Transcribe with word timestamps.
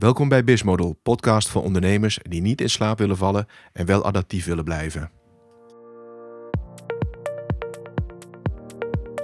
Welkom 0.00 0.28
bij 0.28 0.44
Bismodel, 0.44 0.98
podcast 1.02 1.48
voor 1.48 1.62
ondernemers 1.62 2.18
die 2.22 2.40
niet 2.40 2.60
in 2.60 2.70
slaap 2.70 2.98
willen 2.98 3.16
vallen 3.16 3.46
en 3.72 3.86
wel 3.86 4.04
adaptief 4.04 4.44
willen 4.44 4.64
blijven. 4.64 5.10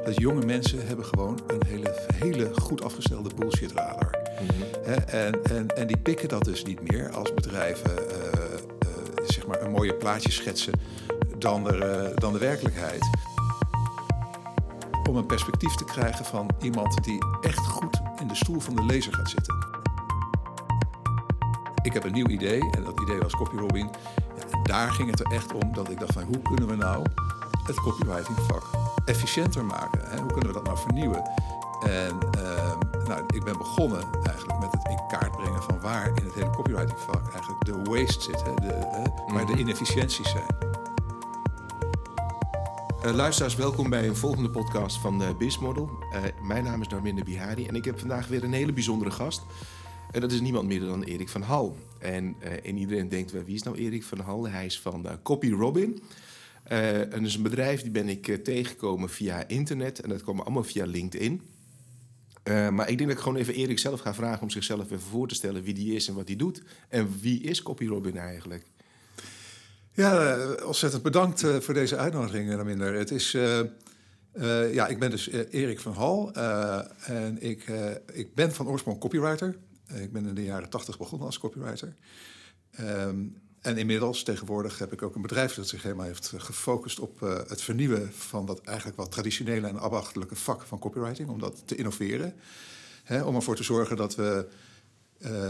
Dat 0.05 0.17
jonge 0.17 0.45
mensen 0.45 0.87
hebben 0.87 1.05
gewoon 1.05 1.41
een 1.47 1.63
hele, 1.67 1.95
hele 2.15 2.51
goed 2.55 2.83
afgestelde 2.83 3.31
bullshit 3.37 3.73
radar. 3.73 4.11
Hè, 4.83 4.95
en, 4.95 5.43
en, 5.43 5.77
en 5.77 5.87
die 5.87 5.99
pikken 5.99 6.29
dat 6.29 6.45
dus 6.45 6.65
niet 6.65 6.91
meer 6.91 7.11
als 7.11 7.35
bedrijven 7.35 8.09
eh, 8.09 8.55
eh, 8.55 8.59
zeg 9.27 9.47
maar 9.47 9.63
een 9.63 9.71
mooie 9.71 9.95
plaatje 9.95 10.31
schetsen 10.31 10.81
dan 11.39 11.65
de, 11.65 11.77
eh, 11.77 12.17
dan 12.17 12.33
de 12.33 12.39
werkelijkheid. 12.39 13.11
Om 15.09 15.17
een 15.17 15.27
perspectief 15.27 15.75
te 15.75 15.85
krijgen 15.85 16.25
van 16.25 16.51
iemand 16.61 17.05
die 17.05 17.19
echt 17.41 17.67
goed 17.67 18.01
in 18.21 18.29
de 18.29 18.35
stoel 18.35 18.61
van 18.61 18.75
de 18.77 18.85
lezer 18.85 19.13
gaat 19.13 19.31
zitten. 19.31 19.66
Ik 21.87 21.93
heb 21.93 22.05
een 22.05 22.13
nieuw 22.13 22.29
idee 22.29 22.61
en 22.71 22.85
dat 22.85 23.01
idee 23.01 23.19
was 23.19 23.33
Copy 23.33 23.57
Robin. 23.57 23.91
Ja, 24.37 24.43
en 24.51 24.63
daar 24.63 24.91
ging 24.91 25.11
het 25.11 25.21
er 25.21 25.33
echt 25.33 25.55
om 25.55 25.73
dat 25.73 25.91
ik 25.91 25.99
dacht 25.99 26.13
van 26.13 26.23
hoe 26.23 26.43
kunnen 26.43 26.69
we 26.69 26.77
nou 26.77 27.05
het 27.67 27.81
copywriting 27.81 28.39
vak 28.39 28.65
efficiënter 29.05 29.65
maken? 29.65 30.01
Hè? 30.05 30.19
Hoe 30.19 30.33
kunnen 30.33 30.47
we 30.47 30.53
dat 30.53 30.65
nou 30.65 30.79
vernieuwen? 30.79 31.31
En 31.83 32.19
ehm, 32.31 32.79
nou, 33.09 33.25
ik 33.35 33.45
ben 33.45 33.59
begonnen 33.59 34.05
eigenlijk 34.25 34.59
met 34.61 34.73
het 34.73 34.89
in 34.89 35.01
kaart 35.09 35.37
brengen 35.37 35.63
van 35.63 35.81
waar 35.81 36.07
in 36.07 36.25
het 36.25 36.35
hele 36.35 36.51
copywriting 36.51 36.99
vak 36.99 37.33
eigenlijk 37.33 37.65
de 37.65 37.83
waste 37.83 38.23
zit, 38.23 38.43
hè? 38.43 38.55
De, 38.55 38.73
hè? 38.73 39.33
waar 39.33 39.47
de 39.47 39.57
inefficiënties 39.57 40.31
zijn. 40.31 40.57
Uh, 43.05 43.13
luisteraars, 43.13 43.55
welkom 43.55 43.91
bij 43.91 44.09
een 44.09 44.17
volgende 44.17 44.51
podcast 44.51 44.99
van 44.99 45.23
uh, 45.23 45.29
Bizmodel. 45.39 45.91
Uh, 46.13 46.47
mijn 46.47 46.65
naam 46.65 46.81
is 46.81 46.89
Darminder 46.89 47.25
Bihari 47.25 47.67
en 47.67 47.75
ik 47.75 47.85
heb 47.85 47.99
vandaag 47.99 48.27
weer 48.27 48.45
een 48.45 48.53
hele 48.53 48.73
bijzondere 48.73 49.11
gast. 49.11 49.43
En 50.17 50.23
dat 50.23 50.33
is 50.33 50.41
niemand 50.41 50.69
minder 50.69 50.89
dan 50.89 51.03
Erik 51.03 51.29
van 51.29 51.43
Hal. 51.43 51.77
En, 51.99 52.37
en 52.65 52.77
iedereen 52.77 53.09
denkt, 53.09 53.33
wie 53.33 53.55
is 53.55 53.63
nou 53.63 53.77
Erik 53.77 54.05
van 54.05 54.21
Hal? 54.21 54.49
Hij 54.49 54.67
is 54.67 54.81
van 54.81 55.07
Copy 55.23 55.51
Robin. 55.51 56.03
en 56.65 57.11
dat 57.11 57.23
is 57.23 57.35
een 57.35 57.43
bedrijf 57.43 57.83
die 57.83 57.91
ben 57.91 58.09
ik 58.09 58.45
tegengekomen 58.45 59.09
via 59.09 59.49
internet. 59.49 60.01
En 60.01 60.09
dat 60.09 60.23
kwam 60.23 60.41
allemaal 60.41 60.65
via 60.65 60.85
LinkedIn. 60.85 61.43
maar 62.45 62.89
ik 62.89 62.99
denk 62.99 63.09
dat 63.09 63.19
ik 63.19 63.19
gewoon 63.19 63.39
even 63.39 63.55
Erik 63.55 63.79
zelf 63.79 64.01
ga 64.01 64.15
vragen 64.15 64.43
om 64.43 64.51
zichzelf 64.51 64.85
even 64.85 65.01
voor 65.01 65.29
te 65.29 65.35
stellen 65.35 65.63
wie 65.63 65.75
die 65.75 65.95
is 65.95 66.09
en 66.09 66.15
wat 66.15 66.29
hij 66.29 66.37
doet. 66.37 66.63
En 66.89 67.19
wie 67.21 67.41
is 67.41 67.63
Copy 67.63 67.87
Robin 67.87 68.17
eigenlijk? 68.17 68.65
Ja, 69.93 70.39
ontzettend 70.65 71.03
bedankt 71.03 71.47
voor 71.61 71.75
deze 71.75 71.97
uitnodiging, 71.97 72.51
Raminder. 72.51 72.95
Het 72.95 73.11
is, 73.11 73.31
ja, 74.73 74.87
ik 74.87 74.99
ben 74.99 75.11
dus 75.11 75.31
Erik 75.31 75.81
van 75.81 75.93
Hal 75.93 76.33
en 77.05 77.43
ik, 77.43 77.65
ik 78.13 78.35
ben 78.35 78.53
van 78.53 78.69
oorsprong 78.69 79.01
copywriter. 79.01 79.57
Ik 79.95 80.13
ben 80.13 80.27
in 80.27 80.35
de 80.35 80.45
jaren 80.45 80.69
tachtig 80.69 80.99
begonnen 80.99 81.27
als 81.27 81.39
copywriter. 81.39 81.95
Um, 82.81 83.45
en 83.61 83.77
inmiddels, 83.77 84.23
tegenwoordig, 84.23 84.79
heb 84.79 84.93
ik 84.93 85.03
ook 85.03 85.15
een 85.15 85.23
bedrijf 85.23 85.55
dat 85.55 85.69
zich 85.69 85.83
helemaal 85.83 86.07
heeft 86.07 86.33
gefocust 86.37 87.01
op 87.01 87.21
het 87.21 87.63
vernieuwen 87.63 88.13
van 88.13 88.47
dat 88.47 88.61
eigenlijk 88.61 88.97
wat 88.97 89.13
traditionele 89.13 89.67
en 89.67 89.79
ambachtelijke 89.79 90.37
vak 90.37 90.63
van 90.63 90.79
copywriting, 90.79 91.29
om 91.29 91.39
dat 91.39 91.63
te 91.65 91.77
innoveren. 91.77 92.35
Hè, 93.05 93.23
om 93.23 93.35
ervoor 93.35 93.57
te 93.57 93.63
zorgen 93.63 93.97
dat 93.97 94.15
we 94.15 94.49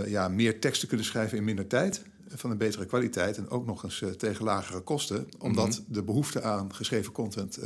ja, 0.06 0.28
meer 0.28 0.60
teksten 0.60 0.88
kunnen 0.88 1.06
schrijven 1.06 1.38
in 1.38 1.44
minder 1.44 1.66
tijd 1.66 2.02
van 2.28 2.50
een 2.50 2.58
betere 2.58 2.86
kwaliteit 2.86 3.36
en 3.36 3.48
ook 3.48 3.66
nog 3.66 3.84
eens 3.84 4.00
uh, 4.00 4.10
tegen 4.10 4.44
lagere 4.44 4.80
kosten, 4.80 5.28
omdat 5.38 5.66
mm 5.66 5.72
-hmm. 5.72 5.94
de 5.94 6.02
behoefte 6.02 6.42
aan 6.42 6.74
geschreven 6.74 7.12
content 7.12 7.58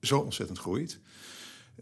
zo 0.00 0.18
ontzettend 0.18 0.58
groeit 0.58 0.98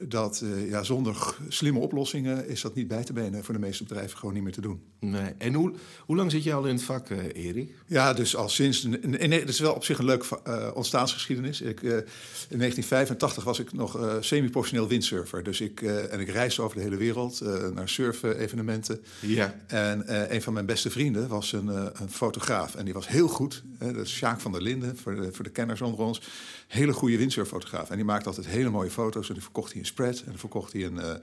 dat 0.00 0.40
uh, 0.44 0.70
ja, 0.70 0.82
zonder 0.82 1.36
slimme 1.48 1.78
oplossingen 1.78 2.48
is 2.48 2.60
dat 2.60 2.74
niet 2.74 2.88
bij 2.88 3.04
te 3.04 3.12
benen 3.12 3.44
voor 3.44 3.54
de 3.54 3.60
meeste 3.60 3.82
bedrijven 3.82 4.18
gewoon 4.18 4.34
niet 4.34 4.42
meer 4.42 4.52
te 4.52 4.60
doen. 4.60 4.82
Nee. 5.00 5.34
En 5.38 5.54
hoe, 5.54 5.72
hoe 6.06 6.16
lang 6.16 6.30
zit 6.30 6.42
je 6.42 6.52
al 6.52 6.66
in 6.66 6.74
het 6.74 6.84
vak, 6.84 7.08
uh, 7.08 7.18
Erik? 7.34 7.74
Ja, 7.86 8.12
dus 8.12 8.36
al 8.36 8.48
sinds. 8.48 8.82
Nee, 8.82 9.40
het 9.40 9.48
is 9.48 9.60
wel 9.60 9.72
op 9.72 9.84
zich 9.84 9.98
een 9.98 10.04
leuk 10.04 10.24
uh, 10.46 10.70
ontstaansgeschiedenis. 10.74 11.60
Ik, 11.60 11.82
in 11.82 12.58
1985 12.58 13.44
was 13.44 13.58
ik 13.58 13.72
nog 13.72 14.18
semi-professioneel 14.20 14.88
windsurfer. 14.88 15.42
Dus 15.42 15.60
ik, 15.60 15.82
en 15.82 16.20
ik 16.20 16.28
reisde 16.28 16.62
over 16.62 16.76
de 16.76 16.82
hele 16.82 16.96
wereld 16.96 17.40
naar 17.74 17.88
surfen-evenementen. 17.88 19.00
Ja. 19.20 19.54
En 19.66 20.04
een 20.34 20.42
van 20.42 20.52
mijn 20.52 20.66
beste 20.66 20.90
vrienden 20.90 21.28
was 21.28 21.52
een, 21.52 21.68
een 21.68 22.10
fotograaf. 22.10 22.74
En 22.74 22.84
die 22.84 22.94
was 22.94 23.08
heel 23.08 23.28
goed. 23.28 23.62
dat 23.78 23.96
is 23.96 24.10
Sjaak 24.10 24.40
van 24.40 24.52
der 24.52 24.62
Linden, 24.62 24.96
voor 24.96 25.14
de, 25.14 25.32
voor 25.32 25.44
de 25.44 25.50
kenners 25.50 25.80
onder 25.80 26.00
ons. 26.00 26.20
Hele 26.68 26.92
goede 26.92 27.16
windsurffotograaf. 27.16 27.90
En 27.90 27.96
die 27.96 28.04
maakte 28.04 28.28
altijd 28.28 28.46
hele 28.46 28.70
mooie 28.70 28.90
foto's. 28.90 29.28
En 29.28 29.34
die 29.34 29.42
verkocht 29.42 29.72
hij 29.72 29.80
in 29.80 29.86
spread 29.88 30.18
en 30.18 30.24
dan 30.26 30.38
verkocht 30.38 30.72
hij 30.72 30.84
een, 30.84 30.96
uh, 30.96 31.14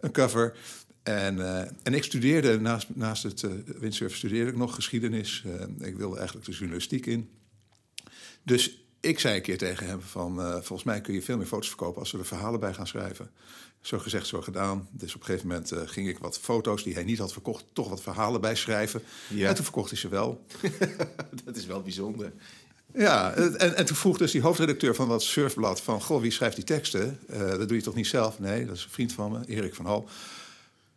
een 0.00 0.12
cover. 0.12 0.56
En, 1.02 1.36
uh, 1.36 1.60
en 1.60 1.94
ik 1.94 2.04
studeerde, 2.04 2.60
naast, 2.60 2.86
naast 2.94 3.22
het 3.22 3.42
uh, 3.42 3.52
windsurfen 3.78 4.18
studeerde 4.18 4.50
ik 4.50 4.56
nog 4.56 4.74
geschiedenis. 4.74 5.44
ik 5.78 5.96
wilde 5.96 6.16
eigenlijk 6.16 6.46
de 6.46 6.52
journalistiek 6.52 7.06
in. 7.06 7.30
Dus 8.42 8.82
ik 9.00 9.18
zei 9.18 9.36
een 9.36 9.42
keer 9.42 9.58
tegen 9.58 9.86
hem 9.86 10.00
van, 10.00 10.40
volgens 10.52 10.82
mij 10.82 11.00
kun 11.00 11.14
je 11.14 11.22
veel 11.22 11.36
meer 11.36 11.46
foto's 11.46 11.68
verkopen 11.68 12.00
als 12.00 12.12
we 12.12 12.18
er 12.18 12.26
verhalen 12.26 12.60
bij 12.60 12.74
gaan 12.74 12.86
schrijven. 12.86 13.30
Zo 13.80 13.98
gezegd, 13.98 14.26
zo 14.26 14.42
gedaan. 14.42 14.88
Dus 14.90 15.14
op 15.14 15.20
een 15.20 15.26
gegeven 15.26 15.48
moment 15.48 15.72
ging 15.74 16.08
ik 16.08 16.18
wat 16.18 16.38
foto's 16.38 16.82
die 16.82 16.94
hij 16.94 17.04
niet 17.04 17.18
had 17.18 17.32
verkocht, 17.32 17.64
toch 17.72 17.88
wat 17.88 18.02
verhalen 18.02 18.40
bij 18.40 18.54
schrijven. 18.54 19.02
Ja. 19.28 19.48
En 19.48 19.54
toen 19.54 19.64
verkocht 19.64 19.90
hij 19.90 19.98
ze 19.98 20.08
wel. 20.08 20.46
dat 21.44 21.56
is 21.56 21.66
wel 21.66 21.82
bijzonder. 21.82 22.32
Ja, 22.94 23.32
en, 23.32 23.76
en 23.76 23.84
toen 23.84 23.96
vroeg 23.96 24.18
dus 24.18 24.32
die 24.32 24.42
hoofdredacteur 24.42 24.94
van 24.94 25.08
dat 25.08 25.22
surfblad 25.22 25.80
van... 25.80 26.02
goh, 26.02 26.20
wie 26.20 26.30
schrijft 26.30 26.56
die 26.56 26.64
teksten? 26.64 27.18
Uh, 27.30 27.38
dat 27.38 27.68
doe 27.68 27.76
je 27.76 27.82
toch 27.82 27.94
niet 27.94 28.06
zelf? 28.06 28.38
Nee, 28.38 28.66
dat 28.66 28.76
is 28.76 28.84
een 28.84 28.90
vriend 28.90 29.12
van 29.12 29.32
me, 29.32 29.40
Erik 29.46 29.74
van 29.74 29.84
Hal. 29.84 30.08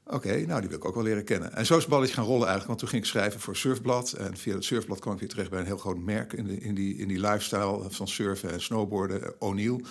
Oké, 0.05 0.45
nou, 0.45 0.59
die 0.59 0.69
wil 0.69 0.77
ik 0.77 0.85
ook 0.85 0.95
wel 0.95 1.03
leren 1.03 1.23
kennen. 1.23 1.53
En 1.53 1.65
zo 1.65 1.75
is 1.75 1.81
het 1.81 1.89
balletje 1.89 2.13
gaan 2.13 2.23
rollen 2.23 2.47
eigenlijk. 2.47 2.67
Want 2.67 2.79
toen 2.79 2.89
ging 2.89 3.01
ik 3.01 3.07
schrijven 3.07 3.39
voor 3.39 3.55
Surfblad. 3.55 4.11
En 4.11 4.37
via 4.37 4.53
het 4.53 4.63
Surfblad 4.63 4.99
kwam 4.99 5.13
ik 5.13 5.19
weer 5.19 5.29
terecht 5.29 5.49
bij 5.49 5.59
een 5.59 5.65
heel 5.65 5.77
groot 5.77 5.97
merk... 5.97 6.33
in, 6.33 6.61
in, 6.61 6.75
die, 6.75 6.95
in 6.95 7.07
die 7.07 7.19
lifestyle 7.19 7.85
van 7.89 8.07
surfen 8.07 8.51
en 8.51 8.61
snowboarden, 8.61 9.33
O'Neill. 9.39 9.83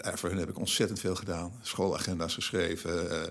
En 0.00 0.18
voor 0.18 0.28
hen 0.28 0.38
heb 0.38 0.48
ik 0.48 0.58
ontzettend 0.58 1.00
veel 1.00 1.14
gedaan. 1.14 1.52
Schoolagenda's 1.62 2.34
geschreven, 2.34 3.06
uh, 3.06 3.22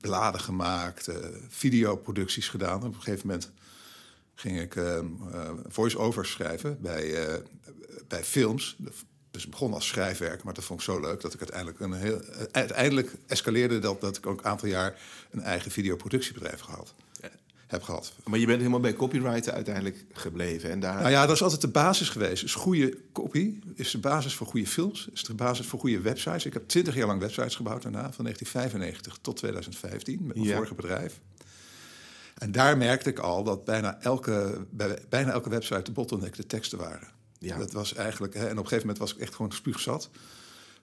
bladen 0.00 0.40
gemaakt, 0.40 1.08
videoproducties 1.48 2.48
gedaan. 2.48 2.80
En 2.80 2.86
op 2.86 2.94
een 2.94 3.02
gegeven 3.02 3.26
moment 3.26 3.50
ging 4.34 4.60
ik 4.60 4.74
uh, 4.74 4.98
voice-overs 5.68 6.30
schrijven 6.30 6.78
bij, 6.80 7.28
uh, 7.28 7.34
bij 8.08 8.24
films. 8.24 8.76
Dus 9.30 9.42
het 9.42 9.50
begon 9.50 9.74
als 9.74 9.86
schrijfwerk, 9.86 10.42
maar 10.42 10.54
dat 10.54 10.64
vond 10.64 10.80
ik 10.80 10.84
zo 10.84 11.00
leuk 11.00 11.20
dat 11.20 11.34
ik 11.34 11.40
uiteindelijk 11.40 11.80
een 11.80 11.92
heel. 11.92 12.20
Uiteindelijk 12.50 13.12
escaleerde 13.26 13.78
dat 13.78 14.00
dat 14.00 14.16
ik 14.16 14.26
ook 14.26 14.38
een 14.38 14.44
aantal 14.44 14.68
jaar 14.68 15.00
een 15.30 15.42
eigen 15.42 15.70
videoproductiebedrijf 15.70 16.60
gehad 16.60 16.94
heb 17.74 17.82
gehad. 17.82 18.12
Maar 18.24 18.38
je 18.38 18.46
bent 18.46 18.58
helemaal 18.58 18.80
bij 18.80 18.94
copywriter 18.94 19.52
uiteindelijk 19.52 20.04
gebleven. 20.12 20.70
En 20.70 20.80
daar... 20.80 21.00
Nou 21.00 21.10
ja, 21.10 21.26
dat 21.26 21.34
is 21.34 21.42
altijd 21.42 21.60
de 21.60 21.68
basis 21.68 22.08
geweest. 22.08 22.42
Dus 22.42 22.54
goede 22.54 22.96
copy 23.12 23.58
is 23.74 23.90
de 23.90 23.98
basis 23.98 24.34
voor 24.34 24.46
goede 24.46 24.66
films, 24.66 25.08
is 25.12 25.24
de 25.24 25.34
basis 25.34 25.66
voor 25.66 25.78
goede 25.78 26.00
websites. 26.00 26.46
Ik 26.46 26.52
heb 26.52 26.68
twintig 26.68 26.94
jaar 26.94 27.06
lang 27.06 27.20
websites 27.20 27.56
gebouwd 27.56 27.82
daarna, 27.82 28.12
van 28.12 28.24
1995 28.24 29.18
tot 29.20 29.36
2015, 29.36 30.18
met 30.26 30.36
mijn 30.36 30.48
ja. 30.48 30.54
vorige 30.54 30.74
bedrijf. 30.74 31.20
En 32.44 32.52
daar 32.52 32.76
merkte 32.76 33.10
ik 33.10 33.18
al 33.18 33.44
dat 33.44 33.64
bijna 33.64 34.00
elke, 34.00 34.66
bij 34.70 34.98
bijna 35.08 35.32
elke 35.32 35.48
website 35.48 35.82
de 35.82 35.92
bottleneck 35.92 36.36
de 36.36 36.46
teksten 36.46 36.78
waren. 36.78 37.08
Ja. 37.38 37.58
Dat 37.58 37.72
was 37.72 37.94
eigenlijk, 37.94 38.34
hè, 38.34 38.40
en 38.40 38.44
op 38.44 38.50
een 38.50 38.56
gegeven 38.56 38.80
moment 38.80 38.98
was 38.98 39.14
ik 39.14 39.20
echt 39.20 39.34
gewoon 39.34 39.52
spuugzat 39.52 40.10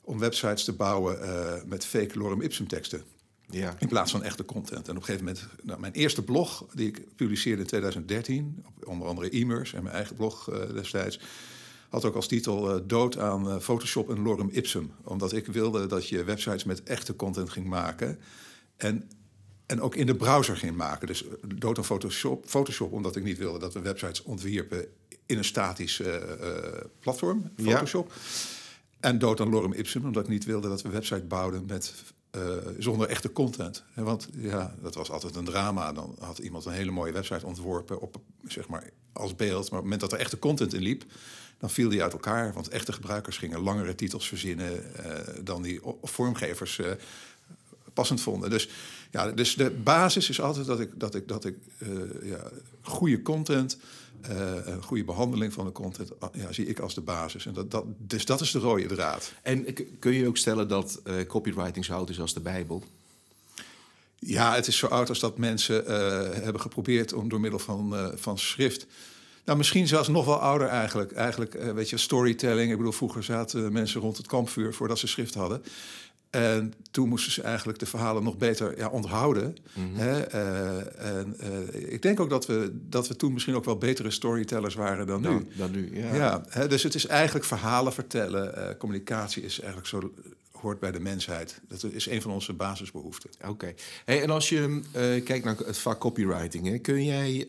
om 0.02 0.20
websites 0.20 0.64
te 0.64 0.74
bouwen 0.74 1.20
uh, 1.22 1.54
met 1.66 1.86
fake 1.86 2.18
lorem 2.18 2.42
ipsum 2.42 2.68
teksten. 2.68 3.04
Ja. 3.50 3.76
In 3.80 3.88
plaats 3.88 4.12
van 4.12 4.24
echte 4.24 4.46
content. 4.46 4.88
En 4.88 4.96
op 4.96 4.98
een 4.98 5.04
gegeven 5.04 5.26
moment, 5.26 5.48
nou, 5.64 5.80
mijn 5.80 5.94
eerste 5.94 6.24
blog 6.24 6.66
die 6.74 6.88
ik 6.88 7.16
publiceerde 7.16 7.62
in 7.62 7.68
2013, 7.68 8.66
onder 8.84 9.08
andere 9.08 9.30
e-mails 9.30 9.74
en 9.74 9.84
mijn 9.84 9.96
eigen 9.96 10.16
blog 10.16 10.50
uh, 10.50 10.74
destijds, 10.74 11.20
had 11.90 12.06
ook 12.06 12.16
als 12.16 12.28
titel 12.28 12.76
uh, 12.76 12.82
Dood 12.88 13.18
aan 13.18 13.62
Photoshop 13.62 14.10
en 14.10 14.22
lorem 14.22 14.50
ipsum. 14.50 14.92
Omdat 15.04 15.34
ik 15.34 15.46
wilde 15.46 15.86
dat 15.86 16.08
je 16.08 16.24
websites 16.24 16.64
met 16.64 16.84
echte 16.84 17.16
content 17.16 17.50
ging 17.50 17.68
maken. 17.68 18.20
En 18.78 19.10
en 19.72 19.82
ook 19.82 19.96
in 19.96 20.06
de 20.06 20.16
browser 20.16 20.58
ging 20.58 20.76
maken. 20.76 21.08
Dus 21.08 21.24
dood 21.56 21.78
aan 21.78 21.86
Photoshop, 21.86 22.46
Photoshop, 22.48 22.92
omdat 22.92 23.16
ik 23.16 23.24
niet 23.24 23.38
wilde 23.38 23.60
dat 23.60 23.74
we 23.74 23.80
websites 23.80 24.24
ontwierpen 24.24 24.86
in 25.26 25.38
een 25.38 25.44
statisch 25.44 26.00
uh, 26.00 26.16
platform, 27.00 27.52
Photoshop. 27.64 28.08
Ja. 28.10 28.22
En 29.00 29.20
dood 29.20 29.40
aan 29.40 29.50
lorem 29.50 29.74
ipsum, 29.74 30.06
omdat 30.06 30.24
ik 30.24 30.30
niet 30.30 30.46
wilde 30.46 30.68
dat 30.68 30.82
we 30.82 30.90
website 30.90 31.24
bouwden 31.24 31.66
met, 31.66 31.94
uh, 32.36 32.42
zonder 32.78 33.08
echte 33.08 33.32
content. 33.32 33.84
Want 33.96 34.30
ja, 34.38 34.76
dat 34.82 34.96
was 34.96 35.12
altijd 35.12 35.36
een 35.36 35.46
drama. 35.46 35.94
Dan 35.94 36.16
had 36.20 36.38
iemand 36.38 36.66
een 36.66 36.72
hele 36.72 36.92
mooie 36.92 37.12
website 37.12 37.46
ontworpen 37.46 38.02
op, 38.02 38.22
zeg 38.48 38.68
maar, 38.68 38.90
als 39.14 39.36
beeld. 39.36 39.52
Maar 39.52 39.60
op 39.60 39.72
het 39.72 39.84
moment 39.84 40.02
dat 40.02 40.12
er 40.12 40.20
echte 40.20 40.40
content 40.40 40.74
in 40.74 40.82
liep, 40.82 41.04
dan 41.58 41.70
viel 41.70 41.90
die 41.90 42.04
uit 42.04 42.14
elkaar. 42.14 42.54
Want 42.54 42.70
echte 42.70 42.94
gebruikers 42.94 43.38
gingen 43.38 43.60
langere 43.60 43.96
titels 43.96 44.28
verzinnen 44.28 44.84
dan 45.44 45.62
die 45.62 45.82
vormgevers 46.02 46.80
passend 47.94 48.22
vonden. 48.22 48.50
Dus, 48.50 48.70
ja, 49.12 49.32
dus 49.32 49.56
de 49.56 49.70
basis 49.70 50.30
is 50.30 50.42
altijd 50.42 50.66
dat 50.66 50.80
ik, 50.80 50.90
dat 51.00 51.16
ik, 51.16 51.28
dat 51.28 51.46
ik 51.46 51.56
uh, 51.78 51.90
ja, 52.24 52.50
goede 52.82 53.22
content, 53.22 53.78
uh, 54.30 54.66
een 54.66 54.84
goede 54.84 55.04
behandeling 55.04 55.54
van 55.54 55.66
de 55.66 55.72
content, 55.72 56.12
ja, 56.34 56.52
zie 56.52 56.66
ik 56.66 56.80
als 56.80 56.94
de 56.94 57.02
basis. 57.02 57.46
En 57.46 57.54
dat, 57.54 57.72
dat, 57.72 57.86
dus 57.98 58.26
dat 58.26 58.42
is 58.42 58.52
de 58.52 58.60
rode 58.60 58.86
draad. 58.86 59.32
En 59.42 59.66
kun 60.00 60.14
je 60.14 60.28
ook 60.28 60.38
stellen 60.38 60.68
dat 60.68 61.02
uh, 61.04 61.26
copywriting 61.28 61.86
zo 61.86 61.94
oud 61.94 62.10
is 62.10 62.20
als 62.20 62.34
de 62.34 62.40
Bijbel? 62.40 62.84
Ja, 64.20 64.56
het 64.56 64.68
is 64.68 64.78
zo 64.78 64.88
oud 64.88 65.10
als 65.10 65.20
dat 65.20 65.38
mensen 65.38 65.86
hebben 66.44 66.62
geprobeerd 66.62 67.14
om 67.14 67.30
door 67.30 67.40
middel 67.40 67.60
van, 67.60 68.12
van 68.16 68.38
schrift. 68.38 68.88
Nou, 69.46 69.58
misschien 69.58 69.88
zelfs 69.88 70.08
nog 70.08 70.26
wel 70.26 70.40
ouder 70.40 70.68
eigenlijk. 70.68 71.12
Eigenlijk, 71.12 71.54
weet 71.74 71.90
je, 71.90 71.98
storytelling. 71.98 72.72
Ik 72.72 72.78
bedoel, 72.78 72.92
vroeger 72.92 73.24
zaten 73.24 73.72
mensen 73.72 74.02
rond 74.02 74.18
het 74.18 74.28
kampvuur 74.28 74.74
voordat 74.74 75.00
ze 75.00 75.08
schrift 75.08 75.34
hadden. 75.34 75.64
En 76.32 76.74
toen 76.92 77.10
moesten 77.10 77.32
ze 77.32 77.42
eigenlijk 77.42 77.80
de 77.80 77.86
verhalen 77.86 78.24
nog 78.24 78.38
beter 78.38 78.78
ja, 78.78 78.90
onthouden. 78.90 79.56
Mm 79.74 79.84
-hmm. 79.84 79.96
hè? 79.96 80.20
en 80.22 81.36
ik 81.92 82.02
denk 82.02 82.20
ook 82.20 82.30
dat 82.30 82.46
we, 82.46 82.80
dat 82.90 83.08
we 83.08 83.16
toen 83.16 83.34
misschien 83.34 83.56
ook 83.56 83.66
wel 83.66 83.78
betere 83.78 84.12
storytellers 84.12 84.76
waren 84.76 85.08
dan 85.08 85.22
nu. 85.22 85.48
Dan 85.58 85.72
nu, 85.72 86.00
ja. 86.00 86.16
ja 86.16 86.44
hè? 86.50 86.68
Dus 86.68 86.84
het 86.84 86.96
is 86.96 87.06
eigenlijk 87.06 87.46
verhalen 87.46 87.94
vertellen. 87.94 88.78
communicatie 88.78 89.44
is 89.44 89.60
eigenlijk 89.60 89.90
zo 89.90 90.14
hoort 90.52 90.80
bij 90.80 90.92
de 90.92 91.00
mensheid. 91.00 91.62
Dat 91.68 91.84
is 91.84 92.10
een 92.10 92.22
van 92.22 92.32
onze 92.32 92.54
basisbehoeften. 92.54 93.30
Oké. 93.48 93.74
Hey, 94.06 94.22
en 94.22 94.30
als 94.30 94.50
je 94.50 94.82
kijkt 95.24 95.44
naar 95.44 95.58
het 95.58 95.78
vak 95.78 96.00
copywriting, 96.00 96.68
hè, 96.68 96.78
kun 96.78 97.04
jij 97.04 97.48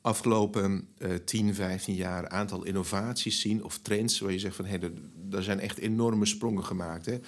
afgelopen 0.00 0.88
uh, 0.98 1.14
10, 1.24 1.54
15 1.54 1.94
jaar 1.94 2.28
aantal 2.28 2.64
innovaties 2.64 3.40
zien 3.40 3.64
of 3.64 3.78
trends 3.78 4.20
waar 4.20 4.32
je 4.32 4.38
zegt 4.38 4.56
van 4.56 4.64
hé, 4.64 4.78
hey, 4.78 4.92
er 5.30 5.42
zijn 5.42 5.60
echt 5.60 5.78
enorme 5.78 6.26
sprongen 6.26 6.64
gemaakt. 6.64 7.06
Hè? 7.06 7.18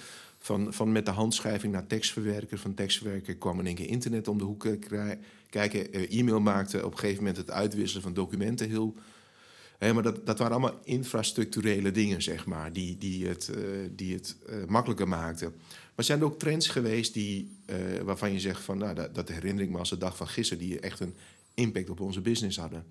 Van, 0.43 0.73
van 0.73 0.91
met 0.91 1.05
de 1.05 1.11
handschrijving 1.11 1.73
naar 1.73 1.87
tekstverwerker, 1.87 2.57
van 2.57 2.73
tekstverwerker 2.73 3.35
kwam 3.35 3.59
in 3.59 3.65
één 3.65 3.75
keer 3.75 3.89
internet 3.89 4.27
om 4.27 4.37
de 4.37 4.43
hoek 4.43 4.67
kijken. 5.49 5.93
e-mail 6.09 6.39
maakte 6.39 6.85
op 6.85 6.91
een 6.91 6.97
gegeven 6.97 7.23
moment 7.23 7.37
het 7.37 7.51
uitwisselen 7.51 8.03
van 8.03 8.13
documenten 8.13 8.69
heel 8.69 8.95
maar 9.79 10.03
dat, 10.03 10.25
dat 10.25 10.37
waren 10.37 10.53
allemaal 10.53 10.79
infrastructurele 10.83 11.91
dingen, 11.91 12.21
zeg 12.21 12.45
maar, 12.45 12.73
die, 12.73 12.97
die 12.97 13.27
het, 13.27 13.51
uh, 13.55 13.63
die 13.91 14.13
het 14.13 14.35
makkelijker 14.67 15.07
maakten. 15.07 15.53
Maar 15.95 16.05
zijn 16.05 16.19
er 16.19 16.25
ook 16.25 16.39
trends 16.39 16.67
geweest 16.67 17.13
die, 17.13 17.57
waarvan 18.03 18.31
je 18.31 18.39
zegt 18.39 18.61
van, 18.61 18.77
nou, 18.77 18.95
dat, 18.95 19.15
dat, 19.15 19.29
herinner 19.29 19.63
ik 19.63 19.69
me 19.69 19.77
als 19.77 19.89
de 19.89 19.97
dag 19.97 20.17
van 20.17 20.27
gisteren, 20.27 20.63
die 20.63 20.79
echt 20.79 20.99
een 20.99 21.15
impact 21.53 21.89
op 21.89 21.99
onze 21.99 22.21
business 22.21 22.57
hadden? 22.57 22.85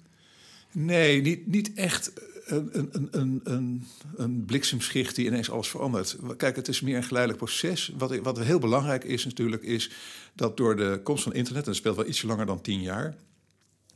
Nee, 0.72 1.20
niet, 1.20 1.46
niet 1.46 1.72
echt 1.74 2.12
een, 2.44 2.68
een, 2.72 3.08
een, 3.10 3.40
een, 3.44 3.86
een 4.16 4.44
bliksemschicht 4.44 5.14
die 5.14 5.26
ineens 5.26 5.50
alles 5.50 5.68
verandert. 5.68 6.16
Kijk, 6.36 6.56
het 6.56 6.68
is 6.68 6.80
meer 6.80 6.96
een 6.96 7.04
geleidelijk 7.04 7.44
proces. 7.44 7.92
Wat, 7.98 8.16
wat 8.16 8.38
heel 8.38 8.58
belangrijk 8.58 9.04
is 9.04 9.24
natuurlijk, 9.24 9.62
is 9.62 9.90
dat 10.34 10.56
door 10.56 10.76
de 10.76 11.00
komst 11.02 11.22
van 11.22 11.34
internet, 11.34 11.62
en 11.62 11.68
dat 11.68 11.78
speelt 11.78 11.96
wel 11.96 12.06
ietsje 12.06 12.26
langer 12.26 12.46
dan 12.46 12.60
tien 12.60 12.82
jaar, 12.82 13.16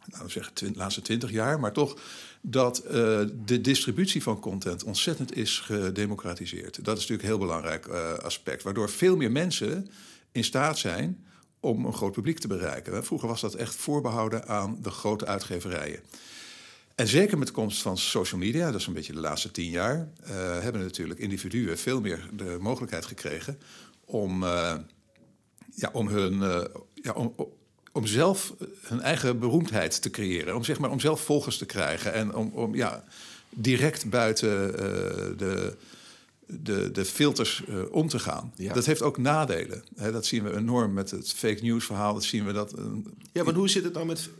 nou 0.06 0.31
zeg 0.31 0.52
de 0.52 0.70
laatste 0.75 1.02
twintig 1.02 1.31
jaar, 1.31 1.61
maar 1.61 1.73
toch 1.73 2.00
dat 2.40 2.82
uh, 2.84 2.93
de 3.44 3.61
distributie 3.61 4.23
van 4.23 4.40
content 4.40 4.84
ontzettend 4.84 5.37
is 5.37 5.58
gedemocratiseerd. 5.58 6.84
Dat 6.84 6.96
is 6.96 7.06
natuurlijk 7.06 7.23
een 7.23 7.28
heel 7.28 7.46
belangrijk 7.46 7.87
uh, 7.87 8.12
aspect, 8.12 8.62
waardoor 8.62 8.90
veel 8.90 9.17
meer 9.17 9.32
mensen 9.32 9.90
in 10.32 10.44
staat 10.44 10.78
zijn 10.78 11.25
om 11.61 11.84
een 11.84 11.94
groot 11.94 12.12
publiek 12.12 12.38
te 12.38 12.49
bereiken. 12.49 13.05
Vroeger 13.05 13.28
was 13.28 13.40
dat 13.40 13.55
echt 13.55 13.75
voorbehouden 13.75 14.49
aan 14.49 14.78
de 14.82 14.90
grote 14.90 15.26
uitgeverijen. 15.26 16.00
En 16.96 17.08
zeker 17.08 17.38
met 17.38 17.46
de 17.46 17.52
komst 17.52 17.82
van 17.82 17.98
social 17.98 18.40
media, 18.40 18.70
dat 18.70 18.81
is 18.81 18.87
een 18.87 18.93
beetje 18.93 19.12
de 19.12 19.20
laatste 19.20 19.50
tien 19.50 19.70
jaar, 19.70 20.08
uh, 20.22 20.28
hebben 20.60 20.82
natuurlijk 20.82 21.20
individuen 21.20 21.78
veel 21.78 22.00
meer 22.00 22.28
de 22.32 22.56
mogelijkheid 22.60 23.06
gekregen 23.06 23.58
om, 24.04 24.44
ja, 25.75 25.90
om 25.93 26.08
hun. 26.08 26.38
ja, 26.94 27.12
om, 27.12 27.34
om 27.93 28.06
zelf 28.06 28.54
hun 28.82 29.00
eigen 29.00 29.38
beroemdheid 29.38 30.02
te 30.02 30.10
creëren. 30.10 30.54
Om, 30.54 30.64
zeg 30.64 30.78
maar, 30.78 30.90
om 30.90 31.00
zelf 31.00 31.20
volgers 31.20 31.58
te 31.58 31.66
krijgen. 31.66 32.12
En 32.12 32.34
om, 32.34 32.50
om 32.54 32.75
ja, 32.75 33.04
direct 33.50 34.10
buiten 34.10 34.76
de, 35.38 35.76
de, 36.46 36.90
de 36.90 37.04
filters 37.04 37.62
uh, 37.69 37.82
om 37.90 38.08
te 38.08 38.19
gaan. 38.19 38.52
Ja. 38.56 38.72
Dat 38.72 38.87
heeft 38.87 39.02
ook 39.02 39.19
nadelen. 39.19 39.84
He, 39.96 40.12
dat 40.12 40.26
zien 40.26 40.44
we 40.44 40.56
enorm 40.56 40.93
met 40.93 41.10
het 41.10 41.32
fake 41.32 41.62
news 41.62 41.84
verhaal. 41.84 42.14
Dat 42.14 42.25
zien 42.25 42.46
we 42.46 42.52
dat. 42.52 42.78
Uh, 42.78 42.84
ja, 43.32 43.44
maar 43.44 43.54
hoe 43.54 43.69
zit 43.69 43.84
het 43.84 43.94
dan 43.94 44.06
met. 44.06 44.31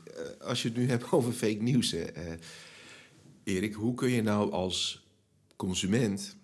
als 0.41 0.63
je 0.63 0.69
het 0.69 0.77
nu 0.77 0.89
hebt 0.89 1.13
over 1.13 1.33
fake 1.33 1.63
nieuws, 1.63 1.95
Erik, 3.45 3.75
hoe 3.75 3.95
kun 3.95 4.11
je 4.11 4.23
nou 4.23 4.51
als 4.53 5.07
consument. 5.57 6.37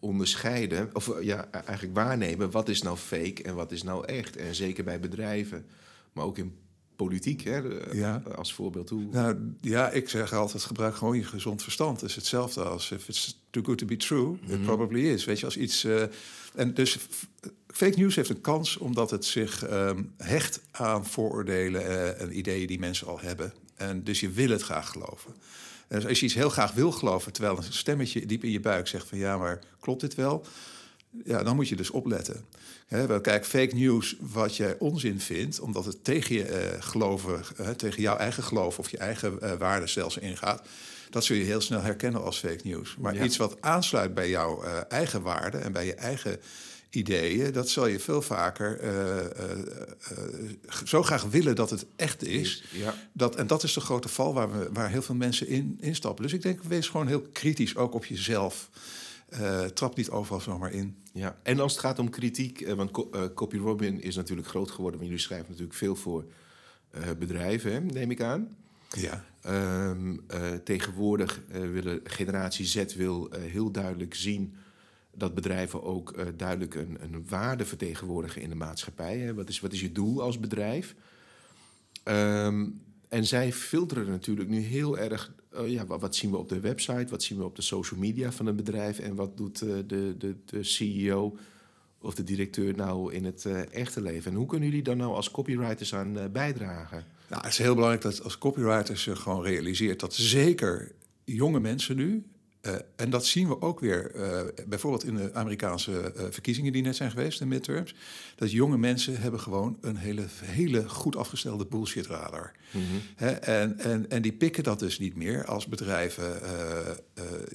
onderscheiden, 0.00 0.90
of 0.92 1.22
ja, 1.22 1.50
eigenlijk 1.50 1.94
waarnemen, 1.94 2.50
wat 2.50 2.68
is 2.68 2.82
nou 2.82 2.96
fake 2.96 3.42
en 3.42 3.54
wat 3.54 3.72
is 3.72 3.82
nou 3.82 4.06
echt? 4.06 4.36
En 4.36 4.54
zeker 4.54 4.84
bij 4.84 5.00
bedrijven 5.00 5.66
maar 6.12 6.24
ook 6.24 6.38
in 6.38 6.58
politiek, 7.04 7.42
hè, 7.42 7.60
ja. 7.92 8.22
als 8.34 8.52
voorbeeld. 8.52 8.88
Hoe... 8.88 9.06
Nou, 9.10 9.36
ja, 9.60 9.90
ik 9.90 10.08
zeg 10.08 10.32
altijd, 10.32 10.62
gebruik 10.62 10.96
gewoon 10.96 11.16
je 11.16 11.24
gezond 11.24 11.62
verstand. 11.62 12.00
Het 12.00 12.10
is 12.10 12.16
hetzelfde 12.16 12.62
als 12.62 12.90
if 12.90 13.08
it's 13.08 13.40
too 13.50 13.62
good 13.62 13.78
to 13.78 13.86
be 13.86 13.96
true, 13.96 14.26
mm 14.26 14.38
-hmm. 14.44 14.54
it 14.54 14.62
probably 14.62 15.00
is. 15.00 15.24
Weet 15.24 15.38
je, 15.38 15.44
als 15.44 15.56
iets... 15.56 15.84
Uh, 15.84 16.02
en 16.54 16.74
dus 16.74 16.98
fake 17.66 17.98
news 17.98 18.16
heeft 18.16 18.30
een 18.30 18.40
kans 18.40 18.76
omdat 18.76 19.10
het 19.10 19.24
zich 19.24 19.70
um, 19.70 20.12
hecht 20.16 20.60
aan 20.70 21.06
vooroordelen 21.06 21.82
uh, 21.82 22.20
en 22.20 22.38
ideeën 22.38 22.66
die 22.66 22.78
mensen 22.78 23.06
al 23.06 23.20
hebben. 23.20 23.52
En 23.76 24.04
dus 24.04 24.20
je 24.20 24.30
wil 24.30 24.50
het 24.50 24.62
graag 24.62 24.88
geloven. 24.88 25.34
En 25.88 25.96
dus 26.00 26.08
als 26.08 26.20
je 26.20 26.26
iets 26.26 26.34
heel 26.34 26.50
graag 26.50 26.72
wil 26.72 26.92
geloven, 26.92 27.32
terwijl 27.32 27.56
een 27.56 27.72
stemmetje 27.72 28.26
diep 28.26 28.44
in 28.44 28.50
je 28.50 28.60
buik 28.60 28.88
zegt 28.88 29.08
van 29.08 29.18
ja, 29.18 29.36
maar 29.38 29.58
klopt 29.80 30.00
dit 30.00 30.14
wel? 30.14 30.44
Ja, 31.24 31.42
dan 31.42 31.56
moet 31.56 31.68
je 31.68 31.76
dus 31.76 31.90
opletten. 31.90 32.44
He, 32.86 33.20
kijk, 33.20 33.46
fake 33.46 33.74
news 33.74 34.16
wat 34.20 34.56
jij 34.56 34.76
onzin 34.78 35.20
vindt, 35.20 35.60
omdat 35.60 35.84
het 35.84 36.04
tegen 36.04 36.34
je 36.34 36.48
uh, 36.48 36.82
geloven, 36.82 37.42
tegen 37.76 38.02
jouw 38.02 38.16
eigen 38.16 38.42
geloof 38.42 38.78
of 38.78 38.90
je 38.90 38.98
eigen 38.98 39.38
uh, 39.42 39.52
waardestelsel 39.52 40.22
ingaat, 40.22 40.62
dat 41.10 41.24
zul 41.24 41.36
je 41.36 41.44
heel 41.44 41.60
snel 41.60 41.80
herkennen 41.80 42.24
als 42.24 42.38
fake 42.38 42.60
news. 42.62 42.96
Maar 42.98 43.14
ja. 43.14 43.24
iets 43.24 43.36
wat 43.36 43.56
aansluit 43.60 44.14
bij 44.14 44.28
jouw 44.28 44.62
eigen 44.88 45.22
waarden 45.22 45.62
en 45.62 45.72
bij 45.72 45.86
je 45.86 45.94
eigen 45.94 46.40
ideeën, 46.90 47.52
dat 47.52 47.68
zal 47.68 47.86
je 47.86 48.00
veel 48.00 48.22
vaker 48.22 48.80
zo 50.84 51.02
graag 51.02 51.22
willen 51.22 51.56
dat 51.56 51.70
het 51.70 51.86
echt 51.96 52.26
is. 52.26 52.64
Ja. 52.72 52.94
Dat, 53.12 53.36
en 53.36 53.46
dat 53.46 53.62
is 53.62 53.72
de 53.72 53.80
grote 53.80 54.08
val 54.08 54.34
waar, 54.34 54.58
we, 54.58 54.68
waar 54.72 54.90
heel 54.90 55.02
veel 55.02 55.14
mensen 55.14 55.48
in 55.48 55.78
instappen. 55.80 56.22
Dus 56.22 56.32
ik 56.32 56.42
denk, 56.42 56.62
wees 56.62 56.88
gewoon 56.88 57.06
heel 57.06 57.22
kritisch 57.32 57.76
ook 57.76 57.94
op 57.94 58.04
jezelf. 58.04 58.70
Uh, 59.32 59.64
trap 59.64 59.96
niet 59.96 60.10
overal 60.10 60.40
zomaar 60.40 60.72
in. 60.72 60.96
Ja, 61.12 61.38
en 61.42 61.60
als 61.60 61.72
het 61.72 61.80
gaat 61.80 61.98
om 61.98 62.10
kritiek, 62.10 62.60
uh, 62.60 62.72
want 62.72 62.98
uh, 63.14 63.22
Copy 63.34 63.56
Robin 63.56 64.00
is 64.00 64.16
natuurlijk 64.16 64.48
groot 64.48 64.70
geworden, 64.70 64.98
maar 64.98 65.08
jullie 65.08 65.22
schrijven 65.22 65.48
natuurlijk 65.48 65.78
veel 65.78 65.96
voor 65.96 66.24
bedrijven, 67.18 67.72
hè, 67.72 67.80
neem 67.80 68.10
ik 68.10 68.20
aan. 68.20 68.56
Ja. 68.90 69.24
Um, 69.46 70.26
tegenwoordig 70.64 71.40
willen 71.48 72.00
generatie 72.04 72.66
Z 72.66 72.94
wil 72.94 73.30
heel 73.38 73.70
duidelijk 73.70 74.14
zien 74.14 74.54
dat 75.14 75.34
bedrijven 75.34 75.82
ook 75.82 76.14
duidelijk 76.36 76.74
een, 76.74 76.98
een, 77.00 77.24
waarde 77.28 77.64
vertegenwoordigen 77.64 78.42
in 78.42 78.48
de 78.48 78.54
maatschappij. 78.54 79.18
Hè. 79.18 79.34
Wat, 79.34 79.48
is, 79.48 79.60
wat 79.60 79.72
is 79.72 79.80
je 79.80 79.92
doel 79.92 80.22
als 80.22 80.40
bedrijf? 80.40 80.94
Um, 82.04 82.80
en 83.10 83.26
zij 83.26 83.52
filteren 83.52 84.06
natuurlijk 84.06 84.48
nu 84.48 84.58
heel 84.58 84.98
erg. 84.98 85.32
Uh, 85.54 85.68
ja, 85.68 85.86
wat, 85.86 86.16
zien 86.16 86.30
we 86.30 86.36
op 86.36 86.48
de 86.48 86.60
website? 86.60 87.06
Wat 87.10 87.22
zien 87.22 87.38
we 87.38 87.44
op 87.44 87.56
de 87.56 87.62
social 87.62 88.00
media 88.00 88.32
van 88.32 88.46
een 88.46 88.56
bedrijf? 88.56 88.98
En 88.98 89.14
wat 89.14 89.36
doet 89.36 89.62
uh, 89.62 89.74
de, 89.86 90.14
de, 90.18 90.36
de 90.44 90.62
CEO 90.62 91.36
of 92.00 92.14
de 92.14 92.24
directeur 92.24 92.74
nou 92.74 93.12
in 93.12 93.24
het 93.24 93.44
uh, 93.44 93.74
echte 93.74 94.02
leven? 94.02 94.30
En 94.30 94.36
hoe 94.36 94.46
kunnen 94.46 94.68
jullie 94.68 94.84
daar 94.84 94.96
nou 94.96 95.14
als 95.14 95.30
copywriters 95.30 95.94
aan 95.94 96.32
bijdragen? 96.32 97.04
Nou, 97.28 97.42
het 97.42 97.52
is 97.52 97.58
heel 97.58 97.74
belangrijk 97.74 98.02
dat 98.02 98.22
als 98.22 98.38
copywriters 98.38 99.04
je 99.04 99.16
gewoon 99.16 99.42
realiseert 99.42 100.00
dat 100.00 100.14
zeker 100.14 100.92
jonge 101.24 101.60
mensen 101.60 101.96
nu 101.96 102.24
uh, 102.62 102.74
en 102.96 103.10
dat 103.10 103.26
zien 103.26 103.48
we 103.48 103.60
ook 103.60 103.80
weer 103.80 104.12
uh, 104.14 104.40
bijvoorbeeld 104.66 105.04
in 105.04 105.14
de 105.14 105.34
Amerikaanse 105.34 106.12
uh, 106.16 106.22
verkiezingen 106.30 106.72
die 106.72 106.82
net 106.82 106.96
zijn 106.96 107.10
geweest, 107.10 107.38
de 107.38 107.46
midterms. 107.46 107.94
Dat 108.36 108.50
jonge 108.50 108.78
mensen 108.78 109.20
hebben 109.20 109.40
gewoon 109.40 109.78
een 109.80 109.96
hele, 109.96 110.24
hele 110.44 110.88
goed 110.88 111.16
afgestelde 111.16 111.66
bullshit 111.66 112.06
radar. 112.06 112.52
Mm 112.70 112.82
-hmm. 112.82 113.00
en, 113.40 113.78
en, 113.78 114.10
en 114.10 114.22
die 114.22 114.32
pikken 114.32 114.62
dat 114.62 114.78
dus 114.78 114.98
niet 114.98 115.16
meer 115.16 115.44
als 115.44 115.66
bedrijven 115.66 116.40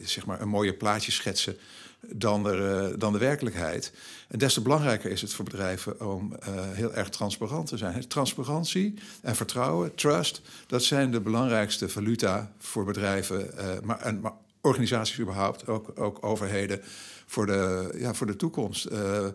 zeg 0.03 0.25
maar 0.25 0.41
een 0.41 0.50
mooie 0.50 0.74
plaatje 0.74 1.12
schetsen 1.12 1.57
dan, 2.00 2.47
er, 2.47 3.00
dan 3.00 3.13
de 3.13 3.19
werkelijkheid. 3.19 3.91
En 4.27 4.39
des 4.39 4.53
te 4.53 4.62
belangrijker 4.62 5.12
is 5.12 5.21
het 5.21 5.33
voor 5.33 5.45
bedrijven 5.45 6.07
om 6.07 6.35
heel 6.71 6.93
erg 6.93 7.09
transparant 7.09 7.67
te 7.67 7.77
zijn. 7.77 8.07
Transparantie 8.07 8.93
en 9.21 9.35
vertrouwen, 9.35 9.95
trust, 9.95 10.41
dat 10.67 10.83
zijn 10.83 11.12
de 11.12 11.21
belangrijkste 11.21 11.89
valuta 11.89 12.51
voor 12.59 12.85
bedrijven. 12.85 13.50
maar, 13.83 14.00
en, 14.01 14.19
maar 14.19 14.33
organisaties 14.65 15.19
überhaupt, 15.19 15.67
ook, 15.67 16.00
ook 16.00 16.25
overheden, 16.25 16.79
voor 17.25 17.45
de, 17.45 17.93
ja, 17.98 18.13
voor 18.13 18.27
de 18.27 18.36
toekomst. 18.36 18.91
Uh, 18.91 19.27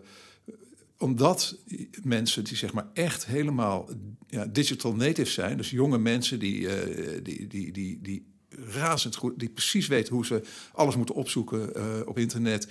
omdat 0.97 1.57
mensen 2.03 2.43
die 2.43 2.57
zeg 2.57 2.73
maar 2.73 2.87
echt 2.93 3.25
helemaal 3.25 3.89
ja, 4.27 4.45
digital 4.45 4.95
native 4.95 5.31
zijn, 5.31 5.57
dus 5.57 5.69
jonge 5.69 5.97
mensen 5.97 6.39
die, 6.39 6.59
uh, 6.59 6.71
die, 7.23 7.47
die, 7.47 7.71
die, 7.71 7.99
die 8.01 8.25
razend 8.49 9.15
goed, 9.15 9.39
die 9.39 9.49
precies 9.49 9.87
weten 9.87 10.13
hoe 10.13 10.25
ze 10.25 10.41
alles 10.73 10.95
moeten 10.95 11.15
opzoeken 11.15 11.69
uh, 11.77 11.83
op 12.05 12.17
internet, 12.17 12.67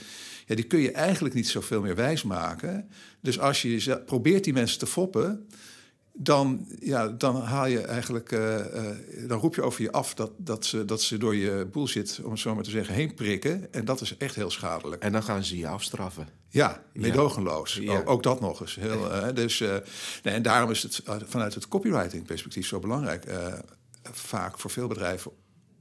ja, 0.46 0.54
die 0.54 0.64
kun 0.64 0.80
je 0.80 0.92
eigenlijk 0.92 1.34
niet 1.34 1.48
zoveel 1.48 1.80
meer 1.80 1.94
wijsmaken. 1.94 2.88
Dus 3.20 3.38
als 3.38 3.62
je 3.62 4.02
probeert 4.06 4.44
die 4.44 4.52
mensen 4.52 4.78
te 4.78 4.86
foppen, 4.86 5.46
dan, 6.12 6.66
ja, 6.80 7.08
dan 7.08 7.36
haal 7.36 7.66
je 7.66 7.80
eigenlijk, 7.80 8.32
uh, 8.32 8.56
uh, 8.56 9.28
dan 9.28 9.38
roep 9.38 9.54
je 9.54 9.62
over 9.62 9.82
je 9.82 9.92
af 9.92 10.14
dat, 10.14 10.30
dat, 10.36 10.66
ze, 10.66 10.84
dat 10.84 11.02
ze 11.02 11.18
door 11.18 11.36
je 11.36 11.68
bullshit, 11.72 12.20
om 12.24 12.30
het 12.30 12.40
zo 12.40 12.54
maar 12.54 12.64
te 12.64 12.70
zeggen, 12.70 12.94
heen 12.94 13.14
prikken. 13.14 13.72
En 13.72 13.84
dat 13.84 14.00
is 14.00 14.16
echt 14.16 14.34
heel 14.34 14.50
schadelijk. 14.50 15.02
En 15.02 15.12
dan 15.12 15.22
gaan 15.22 15.44
ze 15.44 15.58
je 15.58 15.68
afstraffen. 15.68 16.28
Ja, 16.48 16.82
meedogenloos. 16.92 17.74
Ja. 17.74 17.98
Ook, 17.98 18.08
ook, 18.08 18.22
dat 18.22 18.40
nog 18.40 18.60
eens. 18.60 18.74
Heel, 18.74 19.12
uh, 19.12 19.26
dus, 19.34 19.58
nee, 20.22 20.34
en 20.34 20.42
daarom 20.42 20.70
is 20.70 20.82
het 20.82 21.02
vanuit 21.26 21.54
het 21.54 21.68
copywriting 21.68 22.26
perspectief 22.26 22.66
zo 22.66 22.78
belangrijk. 22.78 23.24
vaak 24.02 24.58
voor 24.58 24.70
veel 24.70 24.86
bedrijven 24.86 25.30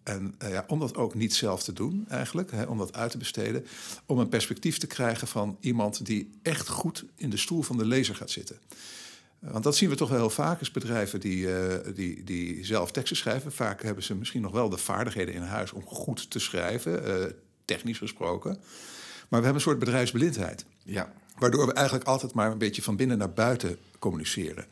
en 0.10 0.36
ja, 0.40 0.64
om 0.68 0.80
dat 0.80 0.96
ook 0.96 1.14
niet 1.14 1.34
zelf 1.34 1.64
te 1.64 1.74
doen, 1.74 2.06
eigenlijk, 2.08 2.52
hè, 2.52 2.64
om 2.64 2.78
dat 2.78 2.94
uit 2.94 3.12
te 3.12 3.18
besteden, 3.18 3.66
om 4.06 4.20
een 4.20 4.30
perspectief 4.30 4.78
te 4.78 4.88
krijgen 4.88 5.28
van 5.28 5.58
iemand 5.60 6.06
die 6.06 6.40
echt 6.42 6.68
goed 6.68 7.06
in 7.16 7.30
de 7.30 7.38
stoel 7.38 7.62
van 7.62 7.78
de 7.78 7.86
lezer 7.86 8.16
gaat 8.16 8.30
zitten. 8.30 8.60
Want 9.40 9.64
dat 9.64 9.76
zien 9.76 9.90
we 9.90 9.96
toch 9.96 10.10
wel 10.10 10.18
heel 10.18 10.30
vaak 10.30 10.60
als 10.60 10.72
bedrijven 10.72 11.20
die, 11.20 11.48
uh, 11.48 11.76
die, 11.96 12.24
die 12.24 12.66
zelf 12.66 12.92
teksten 12.92 13.18
schrijven. 13.18 13.52
Vaak 13.52 13.84
hebben 13.84 14.04
ze 14.04 14.16
misschien 14.16 14.42
nog 14.42 14.52
wel 14.52 14.70
de 14.70 14.78
vaardigheden 14.78 15.34
in 15.34 15.42
huis 15.42 15.72
om 15.72 15.84
goed 15.86 16.30
te 16.30 16.40
schrijven, 16.40 17.08
uh, 17.08 17.26
technisch 17.66 17.98
gesproken. 17.98 18.52
Maar 19.30 19.40
we 19.40 19.46
hebben 19.46 19.56
een 19.56 19.62
soort 19.62 19.80
bedrijfsblindheid. 19.80 20.66
Ja. 20.84 21.14
Waardoor 21.38 21.66
we 21.66 21.74
eigenlijk 21.74 22.08
altijd 22.08 22.34
maar 22.34 22.52
een 22.52 22.58
beetje 22.58 22.82
van 22.82 22.96
binnen 22.96 23.18
naar 23.18 23.34
buiten 23.34 23.78
communiceren. 24.00 24.66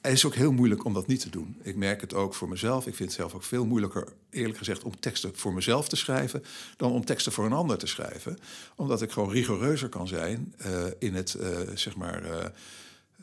Het 0.00 0.12
is 0.12 0.24
ook 0.24 0.34
heel 0.34 0.52
moeilijk 0.52 0.84
om 0.84 0.94
dat 0.94 1.06
niet 1.06 1.20
te 1.20 1.30
doen. 1.30 1.56
Ik 1.62 1.76
merk 1.76 2.00
het 2.00 2.14
ook 2.14 2.34
voor 2.34 2.48
mezelf. 2.48 2.86
Ik 2.86 2.94
vind 2.94 3.08
het 3.08 3.18
zelf 3.18 3.34
ook 3.34 3.42
veel 3.42 3.66
moeilijker, 3.66 4.08
eerlijk 4.30 4.58
gezegd, 4.58 4.82
om 4.82 5.00
teksten 5.00 5.30
voor 5.34 5.54
mezelf 5.54 5.88
te 5.88 5.96
schrijven 5.96 6.44
dan 6.76 6.92
om 6.92 7.04
teksten 7.04 7.32
voor 7.32 7.44
een 7.44 7.52
ander 7.52 7.78
te 7.78 7.86
schrijven. 7.86 8.38
Omdat 8.76 9.02
ik 9.02 9.10
gewoon 9.10 9.30
rigoureuzer 9.30 9.88
kan 9.88 10.08
zijn 10.08 10.54
uh, 10.66 10.84
in 10.98 11.14
het, 11.14 11.36
zeg 11.74 11.96
maar 11.96 12.52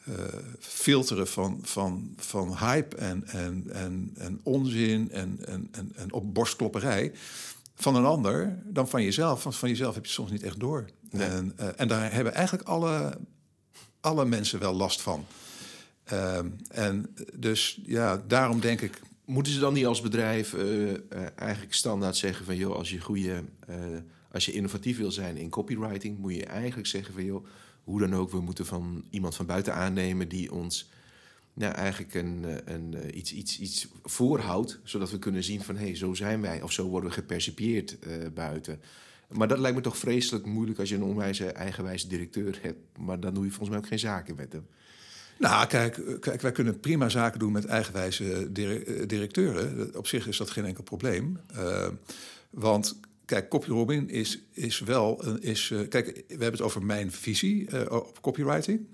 uh, 0.09 0.15
filteren 0.59 1.27
van, 1.27 1.59
van, 1.61 2.13
van 2.17 2.57
hype 2.57 2.95
en, 2.95 3.27
en, 3.27 3.63
en, 3.69 4.11
en 4.17 4.39
onzin 4.43 5.11
en, 5.11 5.37
en, 5.45 5.67
en, 5.71 5.91
en 5.95 6.13
op 6.13 6.33
borstklopperij 6.33 7.11
van 7.75 7.95
een 7.95 8.05
ander 8.05 8.59
dan 8.63 8.89
van 8.89 9.03
jezelf. 9.03 9.43
Want 9.43 9.55
van 9.55 9.69
jezelf 9.69 9.95
heb 9.95 10.05
je 10.05 10.11
soms 10.11 10.31
niet 10.31 10.43
echt 10.43 10.59
door. 10.59 10.85
En, 11.11 11.53
uh, 11.59 11.67
en 11.75 11.87
daar 11.87 12.13
hebben 12.13 12.33
eigenlijk 12.33 12.67
alle, 12.67 13.17
alle 13.99 14.25
mensen 14.25 14.59
wel 14.59 14.73
last 14.73 15.01
van. 15.01 15.25
Uh, 16.13 16.39
en 16.67 17.15
dus 17.33 17.79
ja, 17.85 18.23
daarom 18.27 18.59
denk 18.59 18.81
ik. 18.81 19.01
Moeten 19.25 19.53
ze 19.53 19.59
dan 19.59 19.73
niet 19.73 19.85
als 19.85 20.01
bedrijf 20.01 20.53
uh, 20.53 20.91
eigenlijk 21.35 21.73
standaard 21.73 22.15
zeggen 22.15 22.45
van 22.45 22.55
joh, 22.55 22.75
als 22.75 22.89
je 22.89 22.99
goede, 22.99 23.43
als 24.31 24.45
je 24.45 24.51
innovatief 24.51 24.97
wil 24.97 25.11
zijn 25.11 25.37
in 25.37 25.49
copywriting, 25.49 26.17
moet 26.17 26.35
je 26.35 26.45
eigenlijk 26.45 26.87
zeggen 26.87 27.13
van 27.13 27.25
joh 27.25 27.45
hoe 27.83 27.99
dan 27.99 28.15
ook, 28.15 28.31
we 28.31 28.41
moeten 28.41 28.65
van 28.65 29.03
iemand 29.09 29.35
van 29.35 29.45
buiten 29.45 29.73
aannemen 29.73 30.27
die 30.27 30.51
ons 30.51 30.89
nou, 31.53 31.73
eigenlijk 31.73 32.13
een, 32.13 32.45
eh, 32.45 32.73
een, 32.73 32.93
eh, 32.93 33.17
iets, 33.17 33.33
iets, 33.33 33.59
iets 33.59 33.87
voorhoudt, 34.03 34.79
zodat 34.83 35.11
we 35.11 35.19
kunnen 35.19 35.43
zien 35.43 35.63
van 35.63 35.75
hé, 35.75 35.85
hey, 35.85 35.95
zo 35.95 36.13
zijn 36.13 36.41
wij 36.41 36.61
of 36.61 36.71
zo 36.71 36.87
worden 36.87 37.09
we 37.09 37.15
gepercipieerd 37.15 37.97
uh, 38.07 38.13
buiten. 38.33 38.81
Maar 39.27 39.47
dat 39.47 39.59
lijkt 39.59 39.75
me 39.75 39.83
toch 39.83 39.97
vreselijk 39.97 40.45
moeilijk 40.45 40.79
als 40.79 40.89
je 40.89 40.95
een 40.95 41.03
onwijze 41.03 41.45
eigenwijze 41.45 42.07
directeur 42.07 42.59
hebt. 42.61 42.97
Maar 42.97 43.19
dan 43.19 43.33
doe 43.33 43.43
je 43.43 43.49
volgens 43.49 43.69
mij 43.69 43.77
ook 43.77 43.87
geen 43.87 43.99
zaken 43.99 44.35
met 44.35 44.53
hem. 44.53 44.65
Nou, 45.37 45.67
kijk, 45.67 46.19
kijk, 46.19 46.41
wij 46.41 46.51
kunnen 46.51 46.79
prima 46.79 47.09
zaken 47.09 47.39
doen 47.39 47.51
met 47.51 47.65
eigenwijze 47.65 48.51
directeuren. 49.07 49.97
Op 49.97 50.07
zich 50.07 50.27
is 50.27 50.37
dat 50.37 50.49
geen 50.49 50.65
enkel 50.65 50.83
probleem. 50.83 51.39
Want 52.49 52.99
Kijk, 53.31 53.49
copywriting 53.49 54.11
is, 54.11 54.39
is 54.53 54.79
wel. 54.79 55.37
Is, 55.39 55.69
uh, 55.69 55.87
kijk, 55.89 56.05
we 56.05 56.23
hebben 56.27 56.51
het 56.51 56.61
over 56.61 56.83
mijn 56.83 57.11
visie 57.11 57.69
uh, 57.73 57.81
op 57.89 58.21
copywriting. 58.21 58.87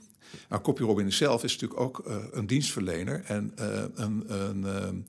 Maar 0.50 0.62
copywriting 0.62 1.14
zelf 1.14 1.44
is 1.44 1.52
natuurlijk 1.52 1.80
ook 1.80 2.04
uh, 2.08 2.16
een 2.32 2.48
dienstverlener 2.48 3.24
en 3.26 3.52
een. 3.96 4.24
een 4.28 5.06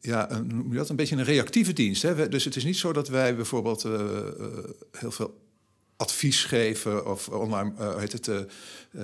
ja, 0.00 0.30
een, 0.30 0.72
dat 0.72 0.88
een 0.88 0.96
beetje 0.96 1.16
een 1.16 1.24
reactieve 1.24 1.72
dienst. 1.72 2.02
Hè? 2.02 2.28
Dus 2.28 2.44
het 2.44 2.56
is 2.56 2.64
niet 2.64 2.76
zo 2.76 2.92
dat 2.92 3.08
wij 3.08 3.36
bijvoorbeeld 3.36 3.82
heel 4.92 5.10
veel 5.10 5.43
advies 6.04 6.44
geven 6.44 7.06
of 7.06 7.28
online 7.28 7.72
uh, 7.78 7.96
heet 7.96 8.12
het, 8.12 8.26
uh, 8.26 8.40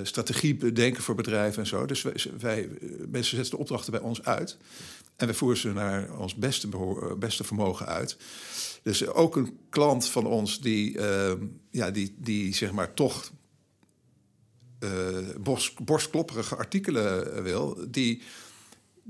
strategie 0.02 0.54
bedenken 0.54 1.02
voor 1.02 1.14
bedrijven 1.14 1.62
en 1.62 1.68
zo. 1.68 1.86
Dus 1.86 2.02
wij, 2.38 2.68
mensen 3.08 3.36
zetten 3.36 3.50
de 3.50 3.60
opdrachten 3.60 3.92
bij 3.92 4.00
ons 4.00 4.24
uit 4.24 4.56
en 5.16 5.26
we 5.26 5.34
voeren 5.34 5.58
ze 5.58 5.72
naar 5.72 6.18
ons 6.18 6.34
beste, 6.34 6.68
beste 7.18 7.44
vermogen 7.44 7.86
uit. 7.86 8.16
Dus 8.82 9.06
ook 9.06 9.36
een 9.36 9.58
klant 9.68 10.08
van 10.08 10.26
ons 10.26 10.60
die, 10.60 10.98
uh, 10.98 11.32
ja, 11.70 11.90
die, 11.90 12.14
die 12.18 12.54
zeg 12.54 12.72
maar 12.72 12.94
toch 12.94 13.32
borst, 15.38 15.84
borstklopperige 15.84 16.56
artikelen 16.56 17.42
wil, 17.42 17.78
die, 17.88 18.22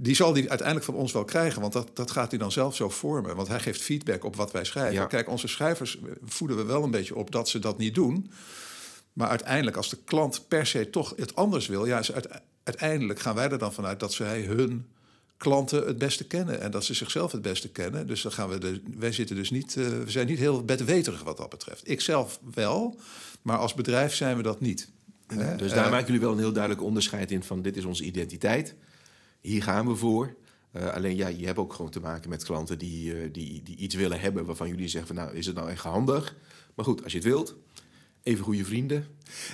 die 0.02 0.14
zal 0.14 0.32
die 0.32 0.48
uiteindelijk 0.48 0.86
van 0.86 0.94
ons 0.94 1.12
wel 1.12 1.24
krijgen. 1.24 1.60
Want 1.60 1.72
dat, 1.72 1.90
dat 1.96 2.10
gaat 2.10 2.30
hij 2.30 2.38
dan 2.38 2.52
zelf 2.52 2.76
zo 2.76 2.88
vormen. 2.88 3.36
Want 3.36 3.48
hij 3.48 3.60
geeft 3.60 3.82
feedback 3.82 4.24
op 4.24 4.36
wat 4.36 4.52
wij 4.52 4.64
schrijven. 4.64 4.94
Ja. 4.94 5.06
Kijk, 5.06 5.28
onze 5.28 5.48
schrijvers 5.48 5.98
voeden 6.24 6.56
we 6.56 6.62
wel 6.62 6.82
een 6.82 6.90
beetje 6.90 7.16
op 7.16 7.30
dat 7.30 7.48
ze 7.48 7.58
dat 7.58 7.78
niet 7.78 7.94
doen. 7.94 8.30
Maar 9.12 9.28
uiteindelijk, 9.28 9.76
als 9.76 9.88
de 9.88 9.98
klant 10.04 10.48
per 10.48 10.66
se 10.66 10.90
toch 10.90 11.12
het 11.16 11.34
anders 11.34 11.66
wil, 11.66 11.86
ja, 11.86 12.02
uiteindelijk 12.62 13.20
gaan 13.20 13.34
wij 13.34 13.50
er 13.50 13.58
dan 13.58 13.72
vanuit 13.72 14.00
dat 14.00 14.12
zij 14.12 14.42
hun 14.42 14.86
klanten 15.36 15.86
het 15.86 15.98
beste 15.98 16.26
kennen 16.26 16.60
en 16.60 16.70
dat 16.70 16.84
ze 16.84 16.94
zichzelf 16.94 17.32
het 17.32 17.42
beste 17.42 17.68
kennen. 17.68 18.06
Dus 18.06 18.22
dan 18.22 18.32
gaan 18.32 18.48
we 18.48 18.58
de, 18.58 18.80
wij 18.98 19.12
zitten 19.12 19.36
dus 19.36 19.50
niet, 19.50 19.76
uh, 19.76 19.88
we 19.88 20.10
zijn 20.10 20.26
niet 20.26 20.38
heel 20.38 20.64
bedweterig 20.64 21.22
wat 21.22 21.36
dat 21.36 21.50
betreft. 21.50 21.88
Ik 21.88 22.00
zelf 22.00 22.40
wel, 22.54 22.98
maar 23.42 23.58
als 23.58 23.74
bedrijf 23.74 24.14
zijn 24.14 24.36
we 24.36 24.42
dat 24.42 24.60
niet. 24.60 24.90
Dus 25.56 25.72
daar 25.72 25.84
uh, 25.84 25.90
maken 25.90 26.06
jullie 26.06 26.20
wel 26.20 26.32
een 26.32 26.38
heel 26.38 26.52
duidelijk 26.52 26.82
onderscheid 26.82 27.30
in 27.30 27.42
van 27.42 27.62
dit 27.62 27.76
is 27.76 27.84
onze 27.84 28.04
identiteit. 28.04 28.74
Hier 29.40 29.62
gaan 29.62 29.86
we 29.88 29.94
voor. 29.94 30.34
Uh, 30.76 30.88
alleen 30.88 31.16
ja, 31.16 31.28
je 31.28 31.46
hebt 31.46 31.58
ook 31.58 31.72
gewoon 31.72 31.90
te 31.90 32.00
maken 32.00 32.30
met 32.30 32.44
klanten 32.44 32.78
die, 32.78 33.30
die, 33.30 33.62
die 33.62 33.76
iets 33.76 33.94
willen 33.94 34.20
hebben 34.20 34.44
waarvan 34.44 34.68
jullie 34.68 34.88
zeggen 34.88 35.14
van 35.14 35.24
nou 35.24 35.36
is 35.36 35.46
het 35.46 35.54
nou 35.54 35.70
echt 35.70 35.82
handig. 35.82 36.36
Maar 36.74 36.84
goed, 36.84 37.02
als 37.02 37.12
je 37.12 37.18
het 37.18 37.26
wilt, 37.26 37.56
even 38.22 38.44
goede 38.44 38.64
vrienden. 38.64 39.06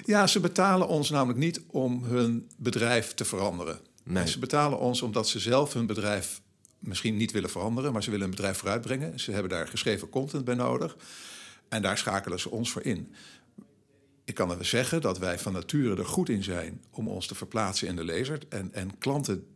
Ja, 0.04 0.26
ze 0.26 0.40
betalen 0.40 0.88
ons 0.88 1.10
namelijk 1.10 1.38
niet 1.38 1.62
om 1.66 2.04
hun 2.04 2.48
bedrijf 2.56 3.14
te 3.14 3.24
veranderen. 3.24 3.80
Nee. 4.02 4.28
Ze 4.28 4.38
betalen 4.38 4.78
ons 4.78 5.02
omdat 5.02 5.28
ze 5.28 5.40
zelf 5.40 5.72
hun 5.72 5.86
bedrijf 5.86 6.40
misschien 6.78 7.16
niet 7.16 7.32
willen 7.32 7.50
veranderen, 7.50 7.92
maar 7.92 8.02
ze 8.02 8.10
willen 8.10 8.24
een 8.24 8.30
bedrijf 8.30 8.58
vooruitbrengen. 8.58 9.20
Ze 9.20 9.32
hebben 9.32 9.50
daar 9.50 9.68
geschreven 9.68 10.08
content 10.08 10.44
bij 10.44 10.54
nodig. 10.54 10.96
En 11.68 11.82
daar 11.82 11.98
schakelen 11.98 12.40
ze 12.40 12.50
ons 12.50 12.70
voor 12.70 12.82
in. 12.82 13.12
Ik 14.24 14.34
kan 14.34 14.50
er 14.58 14.64
zeggen 14.64 15.00
dat 15.00 15.18
wij 15.18 15.38
van 15.38 15.52
nature 15.52 15.96
er 15.96 16.06
goed 16.06 16.28
in 16.28 16.44
zijn 16.44 16.84
om 16.90 17.08
ons 17.08 17.26
te 17.26 17.34
verplaatsen 17.34 17.88
in 17.88 17.96
de 17.96 18.04
lezer. 18.04 18.38
En, 18.48 18.72
en 18.72 18.98
klanten 18.98 19.46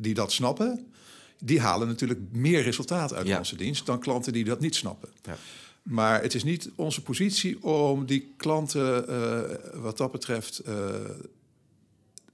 die 0.00 0.14
dat 0.14 0.32
snappen, 0.32 0.86
die 1.38 1.60
halen 1.60 1.88
natuurlijk 1.88 2.20
meer 2.32 2.62
resultaat 2.62 3.14
uit 3.14 3.26
ja. 3.26 3.38
onze 3.38 3.56
dienst 3.56 3.86
dan 3.86 4.00
klanten 4.00 4.32
die 4.32 4.44
dat 4.44 4.60
niet 4.60 4.74
snappen. 4.74 5.08
Ja. 5.22 5.36
Maar 5.82 6.22
het 6.22 6.34
is 6.34 6.44
niet 6.44 6.70
onze 6.74 7.02
positie 7.02 7.62
om 7.62 8.06
die 8.06 8.34
klanten, 8.36 9.04
uh, 9.08 9.40
wat 9.82 9.96
dat 9.96 10.12
betreft, 10.12 10.62
uh, 10.68 10.74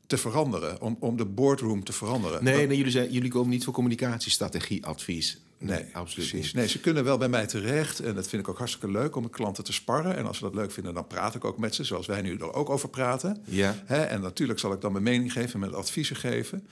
te 0.07 0.17
veranderen, 0.17 0.81
om, 0.81 0.97
om 1.01 1.17
de 1.17 1.25
boardroom 1.25 1.85
te 1.85 1.93
veranderen. 1.93 2.45
Nee, 2.45 2.67
nee 2.67 2.77
jullie, 2.77 2.93
zijn, 2.93 3.13
jullie 3.13 3.31
komen 3.31 3.51
niet 3.51 3.65
voor 3.65 3.73
communicatiestrategieadvies. 3.73 5.41
Nee, 5.59 5.83
nee 5.83 5.97
absoluut 5.97 6.29
precies. 6.29 6.47
Niet. 6.47 6.55
Nee, 6.55 6.69
ze 6.69 6.81
kunnen 6.81 7.05
wel 7.05 7.19
bij 7.19 7.29
mij 7.29 7.47
terecht 7.47 8.01
en 8.01 8.15
dat 8.15 8.29
vind 8.29 8.43
ik 8.43 8.49
ook 8.49 8.59
hartstikke 8.59 8.91
leuk 8.91 9.17
om 9.17 9.23
met 9.23 9.33
klanten 9.33 9.65
te 9.65 9.73
sparren. 9.73 10.17
En 10.17 10.27
als 10.27 10.39
ze 10.39 10.45
dat 10.45 10.55
leuk 10.55 10.73
vinden, 10.73 10.95
dan 10.95 11.07
praat 11.07 11.35
ik 11.35 11.45
ook 11.45 11.59
met 11.59 11.75
ze, 11.75 11.85
zoals 11.85 12.07
wij 12.07 12.23
nu 12.23 12.37
er 12.37 12.53
ook 12.53 12.71
over 12.71 12.89
praten. 12.89 13.43
Ja. 13.45 13.85
En 13.87 14.21
natuurlijk 14.21 14.59
zal 14.59 14.73
ik 14.73 14.81
dan 14.81 14.93
mijn 14.93 15.05
mening 15.05 15.33
geven 15.33 15.53
en 15.53 15.61
met 15.61 15.75
adviezen 15.75 16.17
geven. 16.17 16.67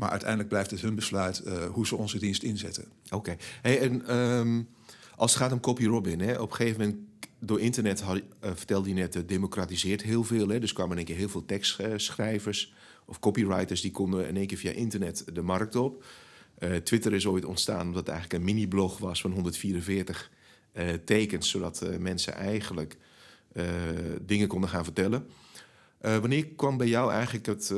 Maar 0.00 0.10
uiteindelijk 0.10 0.48
blijft 0.48 0.70
het 0.70 0.80
hun 0.80 0.94
besluit 0.94 1.42
uh, 1.46 1.64
hoe 1.64 1.86
ze 1.86 1.96
onze 1.96 2.18
dienst 2.18 2.42
inzetten. 2.42 2.84
Oké. 3.10 3.36
Hey, 3.62 3.80
en 3.80 4.16
um, 4.16 4.68
als 5.16 5.32
het 5.32 5.42
gaat 5.42 5.52
om 5.52 5.60
Copy 5.60 5.86
Robin, 5.86 6.20
hè, 6.20 6.38
op 6.38 6.50
een 6.50 6.56
gegeven 6.56 6.80
moment 6.80 6.98
door 7.38 7.60
internet, 7.60 8.00
had, 8.00 8.16
uh, 8.16 8.22
vertelde 8.40 8.88
je 8.88 8.94
net, 8.94 9.16
uh, 9.16 9.22
democratiseert 9.26 10.02
heel 10.02 10.24
veel. 10.24 10.48
Hè? 10.48 10.60
Dus 10.60 10.72
kwamen 10.72 10.92
in 10.92 10.96
één 10.96 11.06
keer 11.06 11.16
heel 11.16 11.28
veel 11.28 11.44
tekstschrijvers 11.44 12.74
of 13.04 13.18
copywriters... 13.18 13.80
die 13.80 13.90
konden 13.90 14.28
in 14.28 14.36
één 14.36 14.46
keer 14.46 14.58
via 14.58 14.70
internet 14.70 15.24
de 15.32 15.42
markt 15.42 15.76
op. 15.76 16.04
Twitter 16.82 17.12
is 17.12 17.26
ooit 17.26 17.44
ontstaan 17.44 17.86
omdat 17.86 18.06
het 18.06 18.08
eigenlijk 18.08 18.38
een 18.38 18.54
mini-blog 18.54 18.98
was 18.98 19.20
van 19.20 19.30
144 19.30 20.30
tekens... 21.04 21.50
zodat 21.50 21.86
mensen 21.98 22.34
eigenlijk 22.34 22.96
dingen 24.22 24.48
konden 24.48 24.70
gaan 24.70 24.84
vertellen. 24.84 25.26
Wanneer 26.00 26.46
kwam 26.46 26.76
bij 26.76 26.88
jou 26.88 27.12
eigenlijk 27.12 27.46
het 27.46 27.70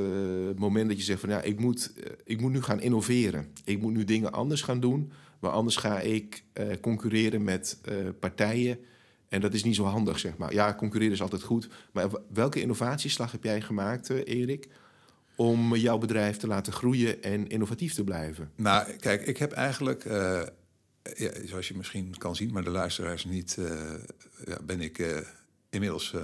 moment 0.58 0.88
dat 0.88 0.98
je 0.98 1.04
zegt 1.04 1.20
van... 1.20 1.28
ja, 1.28 1.40
ik 1.40 1.60
moet, 1.60 1.92
ik 2.24 2.40
moet 2.40 2.52
nu 2.52 2.62
gaan 2.62 2.80
innoveren. 2.80 3.52
Ik 3.64 3.80
moet 3.80 3.92
nu 3.92 4.04
dingen 4.04 4.32
anders 4.32 4.62
gaan 4.62 4.80
doen... 4.80 5.12
maar 5.40 5.50
anders 5.50 5.76
ga 5.76 6.00
ik 6.00 6.44
concurreren 6.80 7.44
met 7.44 7.78
partijen 8.20 8.78
en 9.32 9.40
dat 9.40 9.54
is 9.54 9.64
niet 9.64 9.74
zo 9.74 9.84
handig, 9.84 10.18
zeg 10.18 10.36
maar. 10.36 10.52
Ja, 10.52 10.74
concurreren 10.74 11.14
is 11.14 11.22
altijd 11.22 11.42
goed. 11.42 11.68
Maar 11.92 12.08
welke 12.32 12.60
innovatieslag 12.60 13.32
heb 13.32 13.44
jij 13.44 13.60
gemaakt, 13.60 14.10
eh, 14.10 14.40
Erik, 14.40 14.68
om 15.36 15.76
jouw 15.76 15.98
bedrijf 15.98 16.36
te 16.36 16.46
laten 16.46 16.72
groeien 16.72 17.22
en 17.22 17.48
innovatief 17.48 17.94
te 17.94 18.04
blijven? 18.04 18.50
Nou, 18.56 18.92
kijk, 18.92 19.26
ik 19.26 19.36
heb 19.36 19.52
eigenlijk, 19.52 20.02
zoals 21.44 21.68
je 21.68 21.76
misschien 21.76 22.18
kan 22.18 22.36
zien, 22.36 22.52
maar 22.52 22.64
de 22.64 22.70
luisteraars 22.70 23.24
niet, 23.24 23.58
ja, 24.44 24.58
ben 24.64 24.80
ik 24.80 25.24
inmiddels 25.70 26.14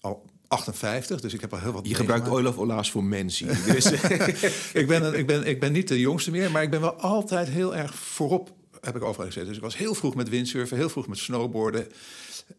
al 0.00 0.30
58, 0.48 1.20
dus 1.20 1.34
ik 1.34 1.40
heb 1.40 1.52
al 1.52 1.58
heel 1.58 1.72
wat 1.72 1.88
Je 1.88 1.94
gebruikt 1.94 2.28
of 2.28 2.58
ola's 2.58 2.90
voor 2.90 3.04
mensen. 3.04 3.46
Dus, 3.72 3.90
ik, 4.80 4.86
ben, 4.86 5.04
een- 5.04 5.14
ik, 5.18 5.26
ben, 5.26 5.46
ik 5.46 5.60
ben 5.60 5.72
niet 5.72 5.88
de 5.88 6.00
jongste 6.00 6.30
meer, 6.30 6.50
maar 6.50 6.62
ik 6.62 6.70
ben 6.70 6.80
wel 6.80 6.94
altijd 6.94 7.48
heel 7.48 7.76
erg 7.76 7.94
voorop 7.94 8.52
heb 8.80 8.96
ik 8.96 9.02
overal 9.02 9.26
gezeten. 9.26 9.48
Dus 9.48 9.56
ik 9.56 9.62
was 9.62 9.76
heel 9.76 9.94
vroeg 9.94 10.14
met 10.14 10.28
windsurfen, 10.28 10.76
heel 10.76 10.88
vroeg 10.88 11.06
met 11.08 11.18
snowboarden. 11.18 11.86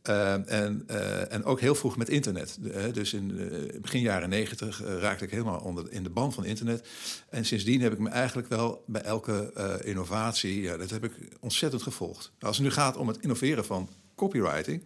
eh, 0.01 0.51
en, 0.51 0.83
eh, 0.87 1.33
en 1.33 1.43
ook 1.43 1.59
heel 1.59 1.75
vroeg 1.75 1.97
met 1.97 2.09
internet. 2.09 2.57
Dus 2.93 3.13
in 3.13 3.39
eh, 3.39 3.81
begin 3.81 4.01
jaren 4.01 4.29
negentig 4.29 4.83
eh, 4.83 4.97
raakte 4.97 5.23
ik 5.23 5.31
helemaal 5.31 5.59
onder, 5.59 5.91
in 5.91 6.03
de 6.03 6.09
band 6.09 6.33
van 6.33 6.45
internet. 6.45 6.87
En 7.29 7.45
sindsdien 7.45 7.81
heb 7.81 7.91
ik 7.93 7.99
me 7.99 8.09
eigenlijk 8.09 8.47
wel 8.47 8.83
bij 8.87 9.01
elke 9.01 9.51
innovatie... 9.83 10.61
Ja, 10.61 10.77
dat 10.77 10.89
heb 10.89 11.03
ik 11.03 11.11
ontzettend 11.39 11.81
gevolgd. 11.83 12.31
Als 12.39 12.57
het 12.57 12.65
nu 12.65 12.71
gaat 12.71 12.97
om 12.97 13.07
het 13.07 13.17
innoveren 13.21 13.65
van 13.65 13.89
copywriting... 14.15 14.83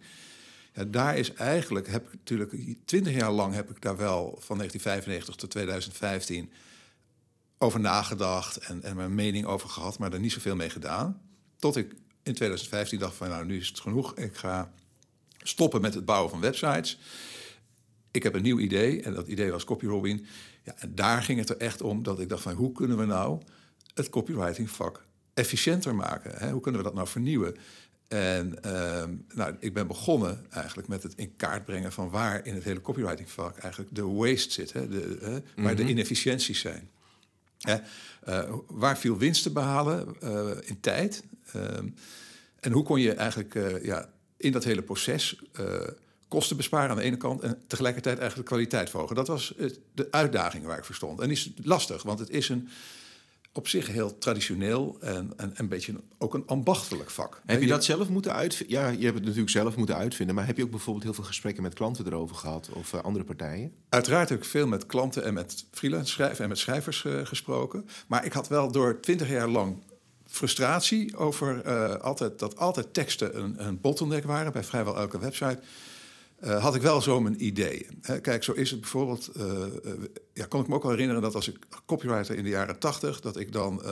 Daar 0.88 1.18
is 1.18 1.32
eigenlijk, 1.32 1.88
heb 1.88 2.06
ik 2.06 2.12
natuurlijk 2.12 2.76
twintig 2.84 3.14
jaar 3.14 3.30
lang 3.30 3.54
heb 3.54 3.70
ik 3.70 3.82
daar 3.82 3.96
wel 3.96 4.36
van 4.38 4.56
1995 4.56 5.34
tot 5.34 5.50
2015 5.50 6.52
over 7.58 7.80
nagedacht 7.80 8.56
en, 8.56 8.82
en 8.82 8.96
mijn 8.96 9.14
mening 9.14 9.46
over 9.46 9.68
gehad, 9.68 9.98
maar 9.98 10.12
er 10.12 10.20
niet 10.20 10.32
zoveel 10.32 10.56
mee 10.56 10.70
gedaan. 10.70 11.20
Tot 11.56 11.76
ik 11.76 11.94
in 12.22 12.34
2015 12.34 12.98
dacht 12.98 13.14
van 13.14 13.28
nou, 13.28 13.46
nu 13.46 13.56
is 13.56 13.68
het 13.68 13.80
genoeg. 13.80 14.16
Ik 14.16 14.36
ga 14.36 14.72
stoppen 15.42 15.80
met 15.80 15.94
het 15.94 16.04
bouwen 16.04 16.30
van 16.30 16.40
websites. 16.40 16.98
Ik 18.10 18.22
heb 18.22 18.34
een 18.34 18.42
nieuw 18.42 18.58
idee 18.58 19.02
en 19.02 19.14
dat 19.14 19.28
idee 19.28 19.50
was 19.50 19.64
CopyRobin. 19.64 20.26
Ja, 20.64 20.74
en 20.76 20.94
daar 20.94 21.22
ging 21.22 21.38
het 21.38 21.48
er 21.48 21.56
echt 21.56 21.82
om 21.82 22.02
dat 22.02 22.20
ik 22.20 22.28
dacht 22.28 22.42
van 22.42 22.54
hoe 22.54 22.72
kunnen 22.72 22.96
we 22.96 23.04
nou 23.04 23.40
het 23.94 24.08
copywriting 24.08 24.70
vak 24.70 25.04
efficiënter 25.34 25.94
maken? 25.94 26.34
Hè? 26.36 26.50
Hoe 26.50 26.60
kunnen 26.60 26.80
we 26.80 26.86
dat 26.86 26.96
nou 26.96 27.08
vernieuwen? 27.08 27.56
En 28.10 28.62
ehm, 28.62 29.14
nou, 29.34 29.54
ik 29.60 29.74
ben 29.74 29.86
begonnen 29.86 30.46
eigenlijk 30.50 30.88
met 30.88 31.02
het 31.02 31.12
in 31.16 31.36
kaart 31.36 31.64
brengen 31.64 31.92
van 31.92 32.10
waar 32.10 32.46
in 32.46 32.54
het 32.54 32.64
hele 32.64 32.80
copywriting 32.80 33.30
vak 33.30 33.58
eigenlijk 33.58 33.94
de 33.94 34.02
waste 34.06 34.50
zit, 34.52 34.72
hè? 34.72 34.88
De, 34.88 35.18
hè? 35.20 35.62
waar 35.62 35.76
de 35.76 35.84
inefficiënties 35.88 36.60
zijn. 36.60 36.90
Hè? 37.58 37.76
Eh, 38.24 38.54
waar 38.66 38.98
viel 38.98 39.16
winst 39.18 39.42
te 39.42 39.50
behalen 39.50 40.16
eh, 40.20 40.50
in 40.64 40.80
tijd? 40.80 41.24
Ehm, 41.52 41.88
en 42.60 42.72
hoe 42.72 42.82
kon 42.82 43.00
je 43.00 43.12
eigenlijk 43.14 43.54
eh, 43.54 43.84
ja, 43.84 44.08
in 44.36 44.52
dat 44.52 44.64
hele 44.64 44.82
proces 44.82 45.42
kosten 46.28 46.56
besparen 46.56 46.90
aan 46.90 46.96
de 46.96 47.02
ene 47.02 47.16
kant 47.16 47.40
en 47.42 47.62
tegelijkertijd 47.66 48.18
eigenlijk 48.18 48.48
de 48.48 48.54
kwaliteit 48.54 48.90
verhogen? 48.90 49.16
Dat 49.16 49.28
was 49.28 49.54
het- 49.56 49.78
de 49.94 50.08
uitdaging 50.10 50.64
waar 50.64 50.78
ik 50.78 50.84
voor 50.84 50.94
stond. 50.94 51.20
En 51.20 51.28
die 51.28 51.36
is 51.36 51.50
lastig, 51.62 52.02
want 52.02 52.18
het 52.18 52.30
is 52.30 52.48
een 52.48 52.68
op 53.52 53.68
zich 53.68 53.86
heel 53.86 54.18
traditioneel 54.18 54.96
en, 55.00 55.32
en 55.36 55.52
een 55.54 55.68
beetje 55.68 55.94
ook 56.18 56.34
een 56.34 56.46
ambachtelijk 56.46 57.10
vak. 57.10 57.42
heb 57.46 57.60
je 57.60 57.66
dat 57.66 57.84
zelf 57.84 58.08
moeten 58.08 58.32
uitvinden? 58.32 58.76
Ja, 58.76 58.88
je 58.88 59.04
hebt 59.04 59.14
het 59.14 59.24
natuurlijk 59.24 59.50
zelf 59.50 59.76
moeten 59.76 59.96
uitvinden. 59.96 60.34
Maar 60.34 60.46
heb 60.46 60.56
je 60.56 60.62
ook 60.62 60.70
bijvoorbeeld 60.70 61.04
heel 61.04 61.14
veel 61.14 61.24
gesprekken 61.24 61.62
met 61.62 61.74
klanten 61.74 62.06
erover 62.06 62.36
gehad? 62.36 62.70
Of 62.72 62.92
eh, 62.92 63.00
andere 63.00 63.24
partijen? 63.24 63.72
Uiteraard 63.88 64.28
heb 64.28 64.38
ik 64.38 64.44
veel 64.44 64.66
met 64.66 64.86
klanten 64.86 65.24
en 65.24 65.34
met 65.34 65.64
freelance 65.70 66.12
schrijven 66.12 66.42
en 66.42 66.48
met 66.48 66.58
schrijvers 66.58 67.04
eh, 67.04 67.26
gesproken. 67.26 67.88
Maar 68.06 68.24
ik 68.24 68.32
had 68.32 68.48
wel 68.48 68.72
door 68.72 69.00
twintig 69.00 69.28
jaar 69.28 69.48
lang 69.48 69.82
frustratie 70.26 71.16
over 71.16 71.62
eh, 71.62 71.94
altijd, 71.94 72.38
dat 72.38 72.56
altijd 72.56 72.94
teksten 72.94 73.38
een, 73.38 73.66
een 73.66 73.80
bottleneck 73.80 74.24
waren 74.24 74.52
bij 74.52 74.64
vrijwel 74.64 74.96
elke 74.96 75.18
website. 75.18 75.60
Eh, 76.40 76.62
had 76.62 76.74
ik 76.74 76.82
wel 76.82 77.02
zo 77.02 77.20
mijn 77.20 77.44
idee. 77.44 77.86
Hè, 78.02 78.20
kijk, 78.20 78.44
zo 78.44 78.52
is 78.52 78.70
het 78.70 78.80
bijvoorbeeld. 78.80 79.28
eh, 79.28 79.64
ja, 80.32 80.46
kon 80.46 80.60
ik 80.60 80.68
me 80.68 80.74
ook 80.74 80.82
wel 80.82 80.90
herinneren 80.90 81.22
dat 81.22 81.34
als 81.34 81.48
ik 81.48 81.56
copywriter 81.86 82.36
in 82.36 82.44
de 82.44 82.50
jaren 82.50 82.78
tachtig, 82.78 83.20
dat 83.20 83.36
ik 83.36 83.52
dan 83.52 83.82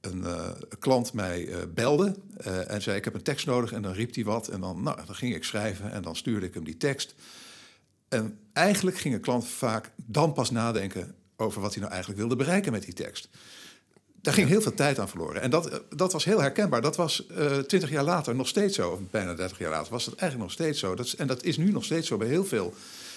een 0.00 0.24
klant 0.78 1.12
mij 1.12 1.48
belde 1.74 2.16
en 2.66 2.82
zei: 2.82 2.96
Ik 2.96 3.04
heb 3.04 3.14
een 3.14 3.22
tekst 3.22 3.46
nodig. 3.46 3.72
En 3.72 3.82
dan 3.82 3.92
riep 3.92 4.14
hij 4.14 4.24
wat. 4.24 4.48
En 4.48 4.60
dan, 4.60 4.82
nou, 4.82 4.96
dan 5.06 5.14
ging 5.14 5.34
ik 5.34 5.44
schrijven 5.44 5.92
en 5.92 6.02
dan 6.02 6.16
stuurde 6.16 6.46
ik 6.46 6.54
hem 6.54 6.64
die 6.64 6.76
tekst. 6.76 7.14
En 8.08 8.38
eigenlijk 8.52 8.96
ging 8.96 9.14
een 9.14 9.20
klant 9.20 9.46
vaak 9.46 9.90
dan 9.96 10.32
pas 10.32 10.50
nadenken 10.50 11.14
over 11.36 11.60
wat 11.60 11.70
hij 11.70 11.80
nou 11.80 11.92
eigenlijk 11.92 12.20
wilde 12.20 12.36
bereiken 12.36 12.72
met 12.72 12.82
die 12.82 12.94
tekst. 12.94 13.28
Daar 14.24 14.34
ging 14.34 14.48
heel 14.48 14.62
veel 14.62 14.74
tijd 14.74 14.98
aan 14.98 15.08
verloren. 15.08 15.42
En 15.42 15.50
dat, 15.50 15.68
eh, 15.68 15.78
dat 15.96 16.12
was 16.12 16.24
heel 16.24 16.40
herkenbaar. 16.40 16.80
Dat 16.80 16.96
was 16.96 17.26
twintig 17.66 17.90
jaar 17.90 18.04
later 18.04 18.34
nog 18.34 18.48
steeds 18.48 18.74
zo. 18.74 18.90
Of 18.90 18.98
bijna 19.10 19.34
30 19.34 19.58
jaar 19.58 19.70
later 19.70 19.92
was 19.92 20.04
dat 20.04 20.14
eigenlijk 20.14 20.50
nog 20.50 20.60
steeds 20.60 20.78
zo. 20.80 20.94
Dat 20.94 21.06
is, 21.06 21.16
en 21.16 21.26
dat 21.26 21.42
is 21.42 21.56
nu 21.56 21.70
nog 21.70 21.84
steeds 21.84 22.08
zo 22.08 22.16
bij 22.16 22.28
heel 22.28 22.44
veel. 22.44 22.74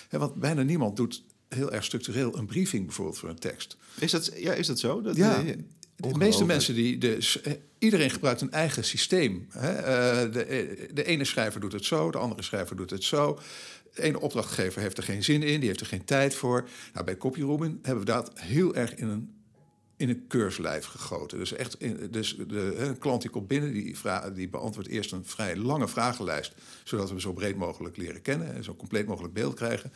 Hè, 0.09 0.17
want 0.17 0.35
bijna 0.35 0.61
niemand 0.61 0.95
doet 0.95 1.23
heel 1.49 1.71
erg 1.71 1.83
structureel 1.83 2.37
een 2.37 2.45
briefing 2.45 2.85
bijvoorbeeld 2.85 3.17
voor 3.17 3.29
een 3.29 3.39
tekst. 3.39 3.77
Is 3.99 4.11
dat, 4.11 4.31
ja, 4.35 4.53
is 4.53 4.67
dat 4.67 4.79
zo? 4.79 5.01
Dat, 5.01 5.15
Ja, 5.15 5.43
eh, 5.43 5.53
de 5.97 6.17
meeste 6.17 6.45
mensen 6.45 6.75
die. 6.75 6.97
De, 6.97 7.39
eh, 7.43 7.53
iedereen 7.79 8.09
gebruikt 8.09 8.41
een 8.41 8.51
eigen 8.51 8.83
systeem. 8.83 9.47
Hè? 9.49 9.71
Eh, 9.71 10.33
de, 10.33 10.43
eh, 10.43 10.89
de 10.93 11.03
ene 11.03 11.23
schrijver 11.23 11.59
doet 11.59 11.71
het 11.71 11.85
zo, 11.85 12.11
de 12.11 12.17
andere 12.17 12.41
schrijver 12.41 12.75
doet 12.75 12.89
het 12.89 13.03
zo. 13.03 13.39
De 13.93 14.01
ene 14.01 14.19
opdrachtgever 14.19 14.81
heeft 14.81 14.97
er 14.97 15.03
geen 15.03 15.23
zin 15.23 15.43
in, 15.43 15.59
die 15.59 15.69
heeft 15.69 15.81
er 15.81 15.85
geen 15.85 16.05
tijd 16.05 16.35
voor. 16.35 16.67
Nou, 16.93 17.05
bij 17.05 17.17
CopyRobin 17.17 17.79
hebben 17.81 18.05
we 18.05 18.11
dat 18.11 18.31
heel 18.35 18.75
erg 18.75 18.95
in 18.95 19.07
een, 19.07 19.35
in 19.97 20.09
een 20.09 20.27
keurslijf 20.27 20.85
gegoten. 20.85 21.37
Dus, 21.37 21.53
echt 21.53 21.79
dus 22.11 22.37
de, 22.47 22.75
een 22.77 22.97
klant 22.97 23.21
die 23.21 23.31
komt 23.31 23.47
binnen, 23.47 23.73
die, 23.73 23.95
die 24.33 24.49
beantwoordt 24.49 24.89
eerst 24.89 25.11
een 25.11 25.25
vrij 25.25 25.55
lange 25.55 25.87
vragenlijst, 25.87 26.53
zodat 26.83 27.11
we 27.11 27.19
zo 27.19 27.33
breed 27.33 27.55
mogelijk 27.55 27.97
leren 27.97 28.21
kennen 28.21 28.53
en 28.53 28.63
zo 28.63 28.75
compleet 28.75 29.07
mogelijk 29.07 29.33
beeld 29.33 29.55
krijgen. 29.55 29.91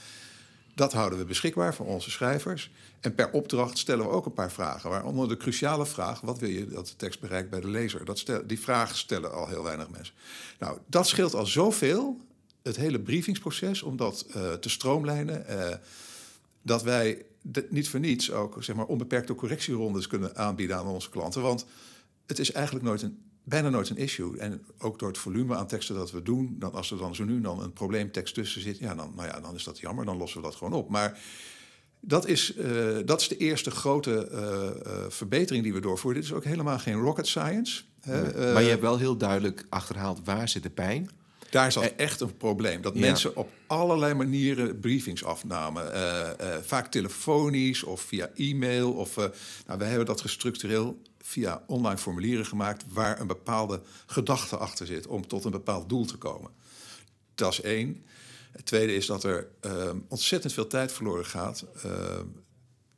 Dat 0.74 0.94
houden 0.94 1.20
we 1.20 1.26
beschikbaar 1.26 1.76
voor 1.76 1.86
onze 1.86 2.12
schrijvers. 2.12 2.72
En 3.00 3.16
per 3.16 3.32
opdracht 3.32 3.78
stellen 3.78 4.06
we 4.06 4.12
ook 4.12 4.26
een 4.26 4.34
paar 4.34 4.52
vragen. 4.52 4.90
Waaronder 4.90 5.28
de 5.28 5.38
cruciale 5.38 5.86
vraag: 5.86 6.22
wat 6.22 6.40
wil 6.40 6.50
je 6.50 6.68
dat 6.68 6.88
de 6.88 6.96
tekst 6.96 7.20
bereikt 7.20 7.50
bij 7.50 7.60
de 7.60 7.68
lezer? 7.68 8.06
Dat 8.06 8.26
die 8.46 8.60
vraag 8.60 8.98
stellen 8.98 9.34
al 9.34 9.48
heel 9.48 9.64
weinig 9.64 9.90
mensen. 9.90 10.14
Nou, 10.60 10.78
dat 10.86 11.08
scheelt 11.08 11.34
al 11.34 11.46
zoveel, 11.46 12.18
het 12.62 12.76
hele 12.76 13.00
briefingsproces, 13.00 13.82
om 13.82 13.98
dat 13.98 14.26
eh, 14.34 14.54
te 14.54 14.70
stroomlijnen. 14.70 15.48
eh, 15.48 15.78
dat 16.62 16.84
wij 16.84 17.26
de- 17.42 17.68
niet 17.70 17.90
voor 17.90 18.00
niets 18.00 18.32
ook 18.32 18.64
zeg 18.64 18.76
maar, 18.76 18.86
onbeperkte 18.86 19.36
correctierondes 19.36 20.08
kunnen 20.08 20.36
aanbieden 20.36 20.78
aan 20.78 20.88
onze 20.88 21.10
klanten. 21.10 21.42
Want 21.42 21.66
het 22.26 22.40
is 22.40 22.52
eigenlijk 22.52 22.86
nooit 22.86 23.02
een, 23.02 23.18
bijna 23.44 23.70
nooit 23.70 23.90
een 23.90 23.98
issue. 23.98 24.38
En 24.38 24.66
ook 24.78 25.00
door 25.00 25.08
het 25.08 25.18
volume 25.18 25.56
aan 25.56 25.68
teksten 25.68 25.96
dat 25.96 26.12
we 26.12 26.22
doen, 26.22 26.56
dan 26.60 26.74
als 26.74 26.92
er 26.92 26.98
dan 26.98 27.16
zo 27.16 27.24
nu 27.24 27.42
dan 27.42 27.62
een 27.62 27.74
probleemtekst 27.74 28.34
tussen 28.34 28.62
zit, 28.62 28.78
ja, 28.78 28.96
dan, 28.96 29.14
nou 29.16 29.28
ja, 29.28 29.40
dan 29.40 29.56
is 29.56 29.64
dat 29.64 29.80
jammer, 29.80 30.06
dan 30.06 30.18
lossen 30.18 30.42
we 30.42 30.48
dat 30.48 30.56
gewoon 30.56 30.74
op. 30.74 30.90
Maar 30.90 31.20
dat 32.00 32.28
is, 32.28 32.56
eh, 32.56 32.98
dat 33.06 33.22
is 33.22 33.28
de 33.28 33.38
eerste 33.38 33.72
grote 33.72 34.28
eh, 34.28 34.68
eh, 34.68 35.10
verbetering 35.10 35.64
die 35.64 35.74
we 35.74 35.80
doorvoeren. 35.80 36.22
Dit 36.22 36.30
is 36.30 36.36
ook 36.36 36.44
helemaal 36.44 36.80
geen 36.80 37.00
rocket 37.00 37.28
science. 37.28 37.84
Hè. 38.02 38.54
Maar 38.54 38.62
je 38.62 38.70
hebt 38.70 38.82
wel 38.82 38.98
heel 38.98 39.18
duidelijk 39.18 39.66
achterhaald 39.70 40.20
waar 40.24 40.50
zit 40.50 40.64
de 40.64 40.70
pijn. 40.70 41.10
Daar 41.52 41.72
zat 41.72 41.94
echt 41.98 42.22
een 42.22 42.38
probleem. 42.38 42.82
Dat 42.82 42.94
Ja. 42.94 43.00
mensen 43.00 43.36
op 43.36 43.50
allerlei 43.68 44.14
manieren 44.14 44.80
briefings 44.80 45.24
afnamen. 45.24 45.94
Eh, 45.94 46.30
eh, 46.30 46.62
vaak 46.64 46.92
telefonisch 46.92 47.84
of 47.84 48.02
via 48.02 48.30
e-mail. 48.36 48.92
Of, 48.94 49.18
eh, 49.18 49.26
nou, 49.66 49.80
wij 49.80 49.88
hebben 49.88 50.06
dat 50.06 50.22
gestructureel 50.22 51.02
via 51.22 51.64
online 51.68 51.98
formulieren 51.98 52.46
gemaakt... 52.46 52.84
waar 52.88 53.20
een 53.20 53.28
bepaalde 53.28 53.82
gedachte 54.06 54.58
achter 54.58 54.86
zit 54.86 55.08
om 55.08 55.28
tot 55.28 55.46
een 55.46 55.52
bepaald 55.52 55.90
doel 55.90 56.06
te 56.06 56.18
komen. 56.18 56.52
Dat 57.36 57.52
is 57.52 57.62
één. 57.62 58.06
Het 58.52 58.66
tweede 58.66 58.94
is 58.96 59.06
dat 59.06 59.24
er 59.24 59.48
eh, 59.60 59.90
ontzettend 60.08 60.54
veel 60.54 60.68
tijd 60.68 60.92
verloren 60.92 61.26
gaat... 61.26 61.66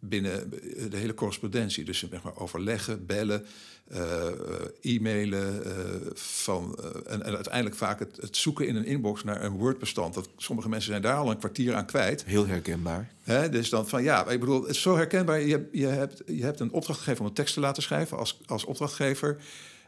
eh, 0.04 0.10
binnen 0.10 0.50
de 0.90 0.98
hele 0.98 1.14
correspondentie. 1.14 1.84
Dus 1.86 1.98
zeg 2.00 2.24
maar 2.24 2.38
overleggen, 2.38 3.06
bellen, 3.06 3.46
eh, 3.88 4.28
eh, 4.28 4.34
e-mailen. 4.82 5.66
eh, 5.66 6.12
van, 6.14 6.78
eh, 6.80 7.14
en, 7.14 7.24
en 7.24 7.34
uiteindelijk 7.36 7.76
vaak 7.76 8.00
het, 8.00 8.18
het 8.22 8.38
zoeken 8.38 8.68
in 8.68 8.76
een 8.76 8.86
inbox 8.86 9.24
naar 9.24 9.44
een 9.44 9.52
Word-bestand. 9.52 10.14
Dat, 10.14 10.30
sommige 10.38 10.70
mensen 10.70 10.90
zijn 10.90 11.02
daar 11.02 11.16
al 11.18 11.32
een 11.32 11.38
kwartier 11.38 11.74
aan 11.76 11.86
kwijt. 11.86 12.24
Heel 12.26 12.48
herkenbaar. 12.48 13.12
Hè? 13.22 13.50
Dus 13.50 13.70
dan 13.70 13.88
van 13.88 14.04
ja, 14.04 14.28
ik 14.30 14.40
bedoel, 14.40 14.62
het 14.62 14.70
is 14.70 14.82
zo 14.82 14.96
herkenbaar. 14.96 15.42
Je, 15.42 15.52
hebt- 15.52 15.70
je, 15.78 15.86
hebt, 15.88 16.22
je 16.26 16.44
hebt 16.44 16.60
een 16.60 16.72
opdracht 16.72 17.00
gegeven 17.00 17.22
om 17.22 17.28
een 17.28 17.34
tekst 17.34 17.54
te 17.54 17.60
laten 17.60 17.84
schrijven 17.84 18.18
als, 18.18 18.40
als 18.46 18.66
opdrachtgever. 18.66 19.38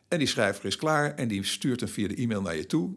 En 0.07 0.17
die 0.17 0.27
schrijver 0.27 0.65
is 0.65 0.75
klaar 0.75 1.15
en 1.15 1.27
die 1.27 1.43
stuurt 1.43 1.79
hem 1.79 1.89
via 1.89 2.07
de 2.07 2.15
e-mail 2.15 2.41
naar 2.41 2.55
je 2.55 2.65
toe. 2.65 2.93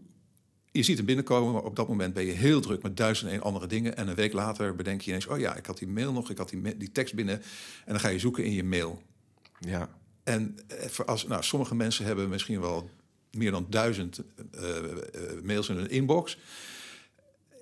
Je 0.78 0.84
ziet 0.84 0.96
hem 0.96 1.06
binnenkomen, 1.06 1.52
maar 1.52 1.62
op 1.62 1.76
dat 1.76 1.88
moment 1.88 2.14
ben 2.14 2.24
je 2.24 2.32
heel 2.32 2.60
druk 2.60 2.82
met 2.82 2.96
duizend 2.96 3.30
en 3.30 3.42
andere 3.42 3.66
dingen. 3.66 3.96
En 3.96 4.08
een 4.08 4.14
week 4.14 4.32
later 4.32 4.74
bedenk 4.74 5.00
je 5.00 5.08
ineens: 5.08 5.26
oh 5.26 5.38
ja, 5.38 5.56
ik 5.56 5.66
had 5.66 5.78
die 5.78 5.88
mail 5.88 6.12
nog, 6.12 6.30
ik 6.30 6.38
had 6.38 6.48
die, 6.48 6.76
die 6.76 6.92
tekst 6.92 7.14
binnen. 7.14 7.34
En 7.84 7.92
dan 7.92 8.00
ga 8.00 8.08
je 8.08 8.18
zoeken 8.18 8.44
in 8.44 8.52
je 8.52 8.64
mail. 8.64 9.02
Ja. 9.60 9.88
En 10.24 10.58
eh, 10.66 11.06
als, 11.06 11.26
nou, 11.26 11.42
sommige 11.42 11.74
mensen 11.74 12.04
hebben 12.04 12.28
misschien 12.28 12.60
wel 12.60 12.90
meer 13.30 13.50
dan 13.50 13.66
duizend 13.70 14.22
eh, 14.50 14.76
eh, 14.76 14.84
mails 15.42 15.68
in 15.68 15.76
hun 15.76 15.90
inbox. 15.90 16.38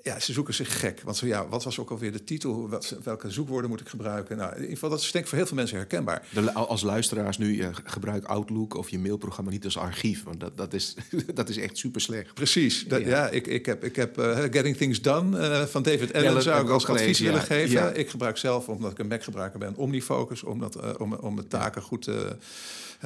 Ja, 0.07 0.21
ze 0.21 0.33
zoeken 0.33 0.55
zich 0.55 0.81
gek. 0.81 1.01
Want 1.05 1.17
zo, 1.17 1.27
ja, 1.27 1.49
wat 1.49 1.65
was 1.65 1.79
ook 1.79 1.91
alweer 1.91 2.13
de 2.13 2.25
titel? 2.25 2.69
Wat, 2.69 2.97
welke 3.05 3.31
zoekwoorden 3.31 3.71
moet 3.71 3.81
ik 3.81 3.89
gebruiken? 3.89 4.37
Nou, 4.37 4.51
in 4.51 4.57
ieder 4.61 4.73
geval, 4.73 4.91
dat 4.91 5.01
is 5.01 5.11
denk 5.13 5.25
ik 5.25 5.31
voor 5.31 5.39
heel 5.39 5.47
veel 5.47 5.57
mensen 5.57 5.77
herkenbaar. 5.77 6.27
De, 6.33 6.53
als 6.53 6.83
luisteraars 6.83 7.39
nu, 7.39 7.61
eh, 7.61 7.69
gebruik 7.85 8.25
Outlook 8.25 8.75
of 8.75 8.89
je 8.89 8.99
mailprogramma 8.99 9.51
niet 9.51 9.65
als 9.65 9.79
archief. 9.79 10.23
Want 10.25 10.41
dat, 10.41 10.57
dat, 10.57 10.73
is, 10.73 10.95
dat 11.35 11.49
is 11.49 11.57
echt 11.59 11.79
super 11.79 12.01
slecht. 12.01 12.35
Precies. 12.35 12.85
Dat, 12.89 13.01
Ja. 13.01 13.07
ja. 13.07 13.29
ik, 13.29 13.47
ik 13.47 13.67
heb, 13.67 13.85
ik 13.85 13.97
heb 13.97 14.19
eh, 14.19 14.39
Getting 14.39 14.77
Things 14.77 15.03
Done 15.03 15.39
eh, 15.39 15.63
van 15.65 15.83
David 15.83 16.15
Allen 16.15 16.35
dat 16.35 16.43
zou 16.43 16.65
ik 16.65 16.71
als 16.71 16.87
advies 16.87 17.01
gelezen, 17.03 17.25
willen 17.25 17.41
ja. 17.41 17.47
geven. 17.47 17.71
Ja. 17.71 17.91
Ik 17.91 18.11
gebruik 18.11 18.37
zelf, 18.37 18.69
omdat 18.69 18.91
ik 18.91 18.99
een 18.99 19.09
Mac-gebruiker 19.09 19.59
ben, 19.59 19.77
OmniFocus... 19.77 20.43
om, 20.43 20.61
dat, 20.61 20.75
eh, 20.75 20.91
om, 20.99 21.13
om 21.15 21.37
de 21.37 21.47
taken 21.47 21.83
goed... 21.83 22.07
eh, 22.07 22.15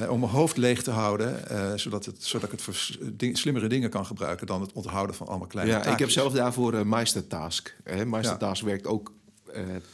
om 0.09 0.19
mijn 0.19 0.31
hoofd 0.31 0.57
leeg 0.57 0.83
te 0.83 0.91
houden, 0.91 1.35
zodat, 1.79 2.05
het, 2.05 2.15
zodat 2.23 2.45
ik 2.45 2.51
het 2.51 2.61
voor 2.61 2.75
ding- 3.13 3.37
slimmere 3.37 3.67
dingen 3.67 3.89
kan 3.89 4.05
gebruiken 4.05 4.47
dan 4.47 4.61
het 4.61 4.71
onthouden 4.73 5.15
van 5.15 5.27
allemaal 5.27 5.47
kleine 5.47 5.71
Ja, 5.71 5.85
ik 5.85 5.99
heb 5.99 6.09
zelf 6.09 6.33
daarvoor 6.33 6.87
Meistertask. 6.91 7.75
Hè? 7.83 8.05
Meistertask 8.05 8.63
werkt 8.63 8.87
ook 8.87 9.13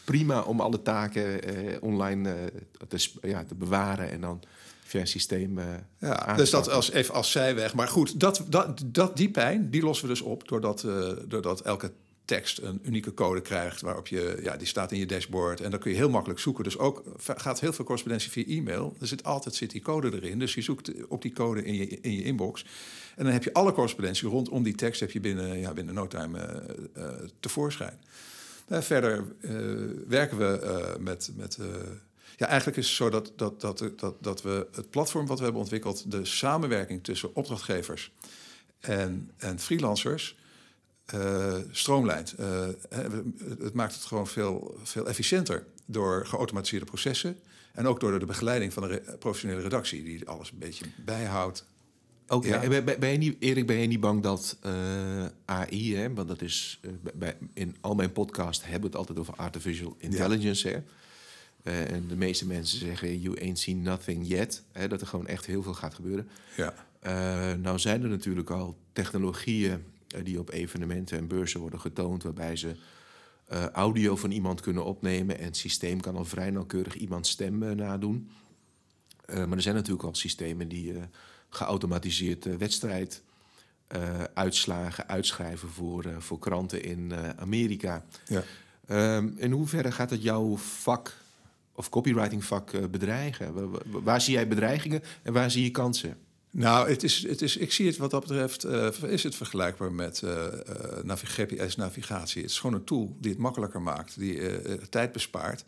prima 0.03 0.41
om 0.41 0.59
alle 0.59 0.81
taken 0.81 1.41
online 1.81 2.51
te, 2.87 3.09
ja, 3.21 3.43
te 3.43 3.55
bewaren 3.55 4.11
en 4.11 4.21
dan 4.21 4.41
via 4.83 4.99
een 4.99 5.07
systeem. 5.07 5.59
ja, 5.99 6.35
dus 6.35 6.49
dat 6.49 6.69
als, 6.69 6.91
even 6.91 7.13
als 7.13 7.31
zijweg. 7.31 7.73
Maar 7.73 7.87
goed, 7.87 8.19
dat, 8.19 8.45
dat, 8.47 8.83
dat, 8.85 9.17
die 9.17 9.29
pijn 9.29 9.69
die 9.69 9.81
lossen 9.81 10.07
we 10.07 10.13
dus 10.13 10.21
op 10.21 10.47
doordat, 10.47 10.85
doordat 11.27 11.61
elke 11.61 11.91
tekst 12.27 12.57
een 12.57 12.79
unieke 12.83 13.13
code 13.13 13.41
krijgt 13.41 13.81
waarop 13.81 14.07
je, 14.07 14.39
ja, 14.43 14.57
die 14.57 14.67
staat 14.67 14.91
in 14.91 14.99
je 14.99 15.05
dashboard 15.05 15.61
en 15.61 15.71
dan 15.71 15.79
kun 15.79 15.91
je 15.91 15.97
heel 15.97 16.09
makkelijk 16.09 16.39
zoeken. 16.39 16.63
Dus 16.63 16.77
ook 16.77 17.03
gaat 17.17 17.59
heel 17.59 17.73
veel 17.73 17.85
correspondentie 17.85 18.31
via 18.31 18.45
e-mail. 18.45 18.95
Er 18.99 19.07
zit 19.07 19.23
altijd 19.23 19.55
zit 19.55 19.71
die 19.71 19.81
code 19.81 20.13
erin, 20.13 20.39
dus 20.39 20.53
je 20.53 20.61
zoekt 20.61 21.07
op 21.07 21.21
die 21.21 21.33
code 21.33 21.63
in 21.63 21.73
je, 21.73 21.87
in 21.87 22.15
je 22.15 22.23
inbox. 22.23 22.65
En 23.15 23.23
dan 23.23 23.33
heb 23.33 23.43
je 23.43 23.53
alle 23.53 23.73
correspondentie 23.73 24.27
rondom 24.27 24.63
die 24.63 24.75
tekst 24.75 24.99
heb 24.99 25.11
je 25.11 25.19
binnen, 25.19 25.59
ja, 25.59 25.73
binnen 25.73 25.93
no 25.93 26.07
time 26.07 26.65
uh, 26.97 27.03
uh, 27.03 27.09
tevoorschijn. 27.39 27.99
Uh, 28.67 28.81
verder 28.81 29.25
werken 30.07 30.37
we 30.37 30.95
met, 30.99 31.31
met 31.35 31.57
ja, 32.37 32.47
eigenlijk 32.47 32.77
is 32.77 32.87
het 32.87 32.95
zo 32.95 33.09
dat, 33.09 33.31
dat, 33.35 33.61
dat, 33.61 33.83
dat, 33.95 34.15
dat 34.19 34.41
we 34.41 34.67
het 34.71 34.89
platform 34.89 35.27
wat 35.27 35.37
we 35.37 35.43
hebben 35.43 35.61
ontwikkeld, 35.61 36.11
de 36.11 36.25
samenwerking 36.25 37.03
tussen 37.03 37.35
opdrachtgevers 37.35 38.11
en, 38.79 39.31
en 39.37 39.59
freelancers, 39.59 40.37
uh, 41.15 41.55
stroomlijnt. 41.71 42.35
Uh, 42.39 42.67
het 43.59 43.73
maakt 43.73 43.93
het 43.93 44.03
gewoon 44.03 44.27
veel, 44.27 44.79
veel 44.83 45.07
efficiënter 45.07 45.65
door 45.85 46.25
geautomatiseerde 46.25 46.85
processen. 46.85 47.37
En 47.73 47.87
ook 47.87 47.99
door 47.99 48.19
de 48.19 48.25
begeleiding 48.25 48.73
van 48.73 48.87
de 48.87 49.15
professionele 49.19 49.61
redactie, 49.61 50.03
die 50.03 50.27
alles 50.27 50.51
een 50.51 50.57
beetje 50.57 50.85
bijhoudt. 51.05 51.65
Oké, 52.27 52.47
okay. 52.47 52.83
ben, 52.83 52.99
ben, 52.99 53.11
je 53.11 53.17
niet, 53.17 53.35
Erik, 53.39 53.67
ben 53.67 53.75
je 53.75 53.87
niet 53.87 53.99
bang 53.99 54.23
dat 54.23 54.57
uh, 54.65 55.25
AI, 55.45 55.95
hè, 55.95 56.13
want 56.13 56.27
dat 56.27 56.41
is 56.41 56.79
bij, 57.13 57.37
in 57.53 57.75
al 57.81 57.95
mijn 57.95 58.11
podcasts 58.11 58.63
hebben 58.63 58.81
we 58.81 58.87
het 58.87 58.95
altijd 58.95 59.19
over 59.19 59.33
artificial 59.35 59.95
intelligence. 59.99 60.67
Hè? 60.67 60.79
en 61.85 62.07
de 62.07 62.15
meeste 62.15 62.45
mensen 62.45 62.79
zeggen, 62.79 63.21
you 63.21 63.39
ain't 63.41 63.59
seen 63.59 63.81
nothing 63.81 64.27
yet. 64.27 64.63
Hè, 64.71 64.87
dat 64.87 65.01
er 65.01 65.07
gewoon 65.07 65.27
echt 65.27 65.45
heel 65.45 65.63
veel 65.63 65.73
gaat 65.73 65.93
gebeuren. 65.93 66.27
Ja. 66.55 66.73
nou 67.55 67.79
zijn 67.79 68.03
er 68.03 68.09
natuurlijk 68.09 68.49
al 68.49 68.77
technologieën 68.93 69.71
eh, 69.71 69.96
die 70.23 70.39
op 70.39 70.51
evenementen 70.51 71.17
en 71.17 71.27
beurzen 71.27 71.59
worden 71.59 71.79
getoond, 71.79 72.23
waarbij 72.23 72.55
ze 72.55 72.75
uh, 73.53 73.65
audio 73.65 74.15
van 74.15 74.31
iemand 74.31 74.61
kunnen 74.61 74.85
opnemen 74.85 75.37
en 75.37 75.45
het 75.45 75.57
systeem 75.57 75.99
kan 75.99 76.15
al 76.15 76.25
vrij 76.25 76.49
nauwkeurig 76.49 76.95
iemands 76.95 77.29
stem 77.29 77.63
uh, 77.63 77.71
nadoen. 77.71 78.29
maar 79.27 79.51
er 79.51 79.61
zijn 79.61 79.75
natuurlijk 79.75 80.03
al 80.03 80.15
systemen 80.15 80.67
die 80.67 80.93
geautomatiseerd 81.49 82.57
wedstrijd 82.57 83.23
uitslagen 84.33 85.07
uitschrijven 85.07 85.69
voor, 85.69 86.05
voor 86.17 86.39
kranten 86.39 86.83
in 86.83 87.13
Amerika. 87.37 88.05
Ja. 88.25 88.43
Ehm, 88.85 89.29
in 89.35 89.51
hoeverre 89.51 89.91
gaat 89.91 90.09
het 90.09 90.23
jouw 90.23 90.57
vak 90.57 91.17
of 91.71 91.89
copywriting-vak 91.89 92.91
bedreigen? 92.91 93.71
Waar 94.03 94.21
zie 94.21 94.33
jij 94.33 94.47
bedreigingen 94.47 95.03
en 95.23 95.33
waar 95.33 95.51
zie 95.51 95.63
je 95.63 95.71
kansen? 95.71 96.17
Nou, 96.57 96.89
het 96.89 97.03
is, 97.03 97.27
het 97.27 97.41
is, 97.41 97.57
ik 97.57 97.71
zie 97.71 97.87
het 97.87 97.97
wat 97.97 98.11
dat 98.11 98.21
betreft, 98.21 98.65
uh, 98.65 98.87
is 99.03 99.23
het 99.23 99.35
vergelijkbaar 99.35 99.91
met 99.91 100.21
uh, 100.23 100.45
uh, 101.05 101.15
GPS-navigatie. 101.15 102.41
Het 102.41 102.51
is 102.51 102.59
gewoon 102.59 102.75
een 102.75 102.83
tool 102.83 103.15
die 103.19 103.31
het 103.31 103.39
makkelijker 103.39 103.81
maakt, 103.81 104.19
die 104.19 104.39
tijd 104.89 105.11
bespaart. 105.11 105.63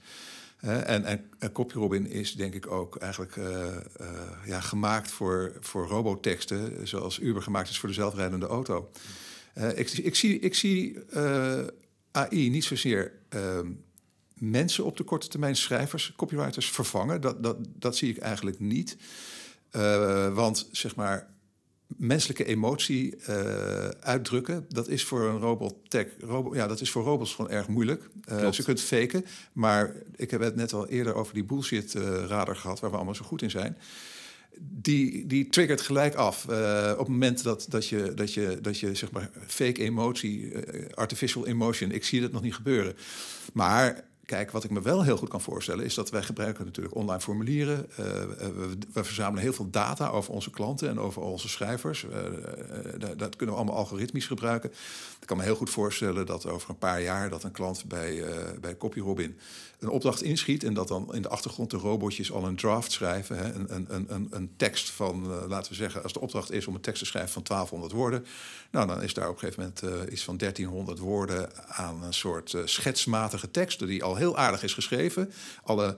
en, 0.60 1.04
en, 1.04 1.30
en 1.40 1.52
CopyRobin 1.52 2.10
is 2.10 2.36
denk 2.36 2.54
ik 2.54 2.72
ook 2.72 2.96
eigenlijk 2.96 3.40
ja, 4.46 4.62
gemaakt 4.62 5.12
voor, 5.12 5.54
voor 5.60 5.88
robotteksten, 5.88 6.88
zoals 6.88 7.20
Uber 7.20 7.42
gemaakt 7.42 7.70
is 7.70 7.80
voor 7.80 7.90
de 7.90 7.96
zelfrijdende 7.96 8.48
auto. 8.48 8.92
ik, 9.76 9.92
ik 9.92 10.16
zie, 10.16 10.40
ik 10.40 10.56
zie 10.56 10.98
AI 12.12 12.50
niet 12.50 12.64
zozeer 12.64 13.12
ehm, 13.30 13.72
mensen 14.34 14.86
op 14.86 14.98
de 14.98 15.04
korte 15.04 15.28
termijn 15.28 15.56
schrijvers, 15.56 16.14
copywriters 16.16 16.70
vervangen. 16.70 17.22
Dat, 17.22 17.44
dat, 17.44 17.58
dat 17.76 17.96
zie 17.96 18.10
ik 18.10 18.18
eigenlijk 18.18 18.60
niet. 18.60 18.98
Uh, 19.76 20.34
want 20.34 20.68
zeg 20.72 20.96
maar, 20.96 21.28
menselijke 21.88 22.46
emotie 22.46 23.16
uh, 23.30 23.88
uitdrukken, 23.88 24.66
dat 24.70 24.88
is 24.88 25.04
voor 25.04 25.22
een 25.22 25.40
robot 25.40 25.76
tech, 25.88 26.08
robo, 26.20 26.56
ja, 26.56 26.68
dat 26.68 26.82
is 26.82 26.92
voor 26.92 27.04
robots 27.04 27.34
gewoon 27.36 27.52
erg 27.52 27.68
moeilijk. 27.68 28.10
Uh, 28.32 28.52
ze 28.52 28.64
kunt 28.64 28.82
faken, 28.82 29.26
maar 29.54 29.96
ik 30.16 30.32
heb 30.32 30.42
het 30.42 30.56
net 30.56 30.74
al 30.74 30.88
eerder 30.88 31.14
over 31.14 31.34
die 31.34 31.44
bullshit 31.44 31.94
radar 32.28 32.56
gehad, 32.56 32.80
waar 32.80 32.90
we 32.90 32.96
allemaal 32.96 33.16
zo 33.16 33.26
goed 33.26 33.42
in 33.42 33.50
zijn. 33.50 33.78
Die, 34.60 35.28
die 35.28 35.48
triggert 35.50 35.82
gelijk 35.82 36.16
af 36.16 36.44
op 36.44 36.98
het 36.98 37.08
moment 37.08 37.44
dat, 37.44 37.66
dat 37.70 37.88
je, 37.88 38.14
dat 38.14 38.34
je, 38.34 38.58
dat 38.62 38.80
je 38.80 38.96
zeg 38.96 39.12
maar 39.12 39.30
fake 39.48 39.82
emotie, 39.82 40.52
artificial 40.94 41.48
emotion, 41.48 41.92
ik 41.92 42.04
zie 42.04 42.22
dat 42.22 42.32
nog 42.32 42.42
niet 42.42 42.56
gebeuren. 42.56 42.96
Maar 43.54 44.09
Kijk, 44.30 44.52
wat 44.52 44.64
ik 44.64 44.70
me 44.70 44.82
wel 44.82 45.04
heel 45.04 45.18
goed 45.18 45.30
kan 45.30 45.42
voorstellen 45.42 45.86
is 45.86 45.94
dat 45.94 46.10
wij 46.10 46.24
gebruiken 46.24 46.66
natuurlijk 46.66 46.96
online 46.96 47.22
formulieren. 47.22 47.86
Uh, 47.92 48.06
we, 48.94 49.04
verzamelen 49.04 49.44
heel 49.44 49.54
veel 49.54 49.70
data 49.70 50.08
over 50.10 50.34
onze 50.34 50.50
klanten 50.50 50.90
en 50.90 51.00
over 51.00 51.22
onze 51.22 51.50
schrijvers. 51.50 52.04
Uh, 52.04 52.12
dat 53.18 53.36
kunnen 53.36 53.56
we 53.56 53.62
allemaal 53.62 53.80
algoritmisch 53.80 54.28
gebruiken. 54.28 54.70
Ik 55.20 55.28
kan 55.28 55.38
me 55.38 55.44
heel 55.44 55.56
goed 55.56 55.70
voorstellen 55.70 56.26
dat 56.26 56.46
over 56.46 56.70
een 56.70 56.78
paar 56.78 57.02
jaar 57.02 57.30
dat 57.30 57.44
een 57.44 57.52
klant 57.52 57.86
bij, 57.88 58.24
bij 58.62 58.78
CopyRobin 58.78 59.38
een 59.80 59.90
opdracht 59.90 60.22
inschiet 60.22 60.64
en 60.64 60.74
dat 60.74 60.88
dan 60.88 61.16
in 61.16 61.22
de 61.22 61.30
achtergrond 61.30 61.72
de 61.72 61.78
robotjes 61.78 62.32
al 62.32 62.46
een 62.46 62.56
draft 62.56 62.92
schrijven. 62.92 63.38
Hè, 63.38 63.54
een, 63.54 63.86
een, 63.96 64.06
een, 64.08 64.28
een 64.30 64.52
tekst 64.58 64.90
van, 64.90 65.28
laten 65.48 65.72
we 65.72 65.78
zeggen, 65.78 66.04
als 66.04 66.14
de 66.14 66.20
opdracht 66.20 66.52
is 66.52 66.68
om 66.68 66.76
een 66.76 66.82
tekst 66.82 67.00
te 67.02 67.08
schrijven 67.08 67.32
van 67.32 67.44
1200 67.44 68.00
woorden. 68.00 68.26
Nou, 68.72 68.88
dan 68.88 69.02
is 69.04 69.14
daar 69.14 69.30
op 69.30 69.34
een 69.34 69.40
gegeven 69.40 69.74
moment 69.84 70.12
iets 70.12 70.24
van 70.24 70.38
1300 70.38 71.00
woorden 71.00 71.68
aan 71.68 72.04
een 72.04 72.14
soort 72.14 72.58
schetsmatige 72.66 73.52
tekst 73.52 73.88
die 73.88 74.04
al 74.04 74.16
heel 74.16 74.38
aardig 74.38 74.64
is 74.64 74.74
geschreven. 74.74 75.32
Alle, 75.64 75.98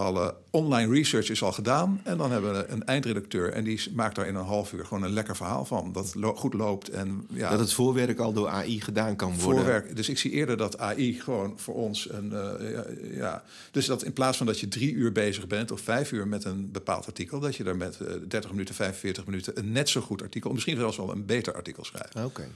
alle 0.00 0.34
online 0.50 0.92
research 0.92 1.30
is 1.30 1.42
al 1.42 1.52
gedaan. 1.52 2.00
En 2.04 2.16
dan 2.16 2.30
hebben 2.30 2.52
we 2.52 2.66
een 2.68 2.84
eindredacteur. 2.84 3.52
En 3.52 3.64
die 3.64 3.80
maakt 3.94 4.14
daar 4.14 4.26
in 4.26 4.34
een 4.34 4.44
half 4.44 4.72
uur 4.72 4.84
gewoon 4.84 5.02
een 5.02 5.12
lekker 5.12 5.36
verhaal 5.36 5.64
van. 5.64 5.92
Dat 5.92 6.14
goed 6.34 6.54
loopt. 6.54 6.88
En, 6.88 7.26
ja, 7.32 7.50
dat 7.50 7.58
het 7.58 7.72
voorwerk 7.72 8.18
al 8.18 8.32
door 8.32 8.48
AI 8.48 8.80
gedaan 8.80 9.16
kan 9.16 9.28
worden. 9.28 9.62
Voorwerk. 9.62 9.96
Dus 9.96 10.08
ik 10.08 10.18
zie 10.18 10.30
eerder 10.30 10.56
dat 10.56 10.78
AI 10.78 11.20
gewoon 11.20 11.58
voor 11.58 11.74
ons 11.74 12.10
een. 12.10 12.32
Uh, 12.32 12.72
ja, 12.72 12.84
ja, 13.12 13.44
Dus 13.70 13.86
dat 13.86 14.02
in 14.02 14.12
plaats 14.12 14.36
van 14.36 14.46
dat 14.46 14.60
je 14.60 14.68
drie 14.68 14.92
uur 14.92 15.12
bezig 15.12 15.46
bent 15.46 15.70
of 15.70 15.80
vijf 15.80 16.12
uur 16.12 16.28
met 16.28 16.44
een 16.44 16.70
bepaald 16.70 17.06
artikel. 17.06 17.40
dat 17.40 17.56
je 17.56 17.64
daar 17.64 17.76
met 17.76 17.98
uh, 18.02 18.08
30 18.28 18.50
minuten, 18.50 18.74
45 18.74 19.26
minuten 19.26 19.58
een 19.58 19.72
net 19.72 19.88
zo 19.88 20.00
goed 20.00 20.22
artikel. 20.22 20.52
misschien 20.52 20.76
zelfs 20.76 20.96
wel 20.96 21.12
een 21.12 21.26
beter 21.26 21.54
artikel 21.54 21.84
schrijft. 21.84 22.16
Oké. 22.24 22.48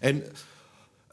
En 0.00 0.22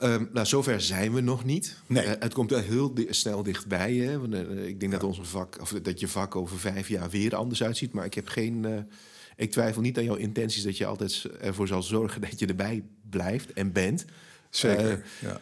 Um, 0.03 0.29
nou, 0.33 0.45
zover 0.45 0.81
zijn 0.81 1.13
we 1.13 1.21
nog 1.21 1.43
niet. 1.43 1.77
Nee. 1.87 2.05
Uh, 2.05 2.11
het 2.19 2.33
komt 2.33 2.49
wel 2.49 2.59
heel 2.59 2.93
di 2.93 3.07
snel 3.09 3.43
dichtbij. 3.43 3.93
Hè? 3.93 4.19
Want, 4.19 4.33
uh, 4.33 4.67
ik 4.67 4.79
denk 4.79 4.91
ja. 4.91 4.97
dat, 4.97 5.07
onze 5.07 5.23
vak, 5.23 5.57
of 5.61 5.73
dat 5.81 5.99
je 5.99 6.07
vak 6.07 6.35
over 6.35 6.59
vijf 6.59 6.87
jaar 6.87 7.09
weer 7.09 7.35
anders 7.35 7.63
uitziet. 7.63 7.93
Maar 7.93 8.05
ik 8.05 8.13
heb 8.13 8.27
geen. 8.27 8.63
Uh, 8.63 8.77
ik 9.35 9.51
twijfel 9.51 9.81
niet 9.81 9.97
aan 9.97 10.03
jouw 10.03 10.15
intenties 10.15 10.63
dat 10.63 10.77
je 10.77 10.85
altijd 10.85 11.25
ervoor 11.41 11.67
zal 11.67 11.83
zorgen 11.83 12.21
dat 12.29 12.39
je 12.39 12.45
erbij 12.45 12.83
blijft 13.09 13.53
en 13.53 13.71
bent. 13.71 14.05
Zeker. 14.49 15.05
ja. 15.19 15.39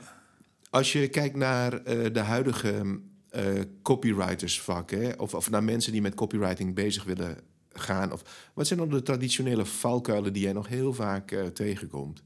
Als 0.69 0.91
je 0.91 1.08
kijkt 1.08 1.36
naar 1.36 1.84
de 2.13 2.19
huidige 2.19 3.00
copywritersvak, 3.82 4.91
hè, 4.91 5.12
of, 5.17 5.34
of 5.34 5.50
naar 5.50 5.63
mensen 5.63 5.91
die 5.91 6.02
met 6.02 6.15
copywriting 6.15 6.76
bezig 6.76 7.04
willen 7.04 7.38
gaan, 7.74 8.12
of 8.12 8.50
wat 8.54 8.67
zijn 8.67 8.80
dan 8.80 8.89
de 8.89 9.02
traditionele 9.02 9.65
valkuilen 9.65 10.34
die 10.34 10.43
jij 10.43 10.54
nog 10.54 10.67
heel 10.67 10.93
vaak 10.93 11.36
tegenkomt? 11.54 12.24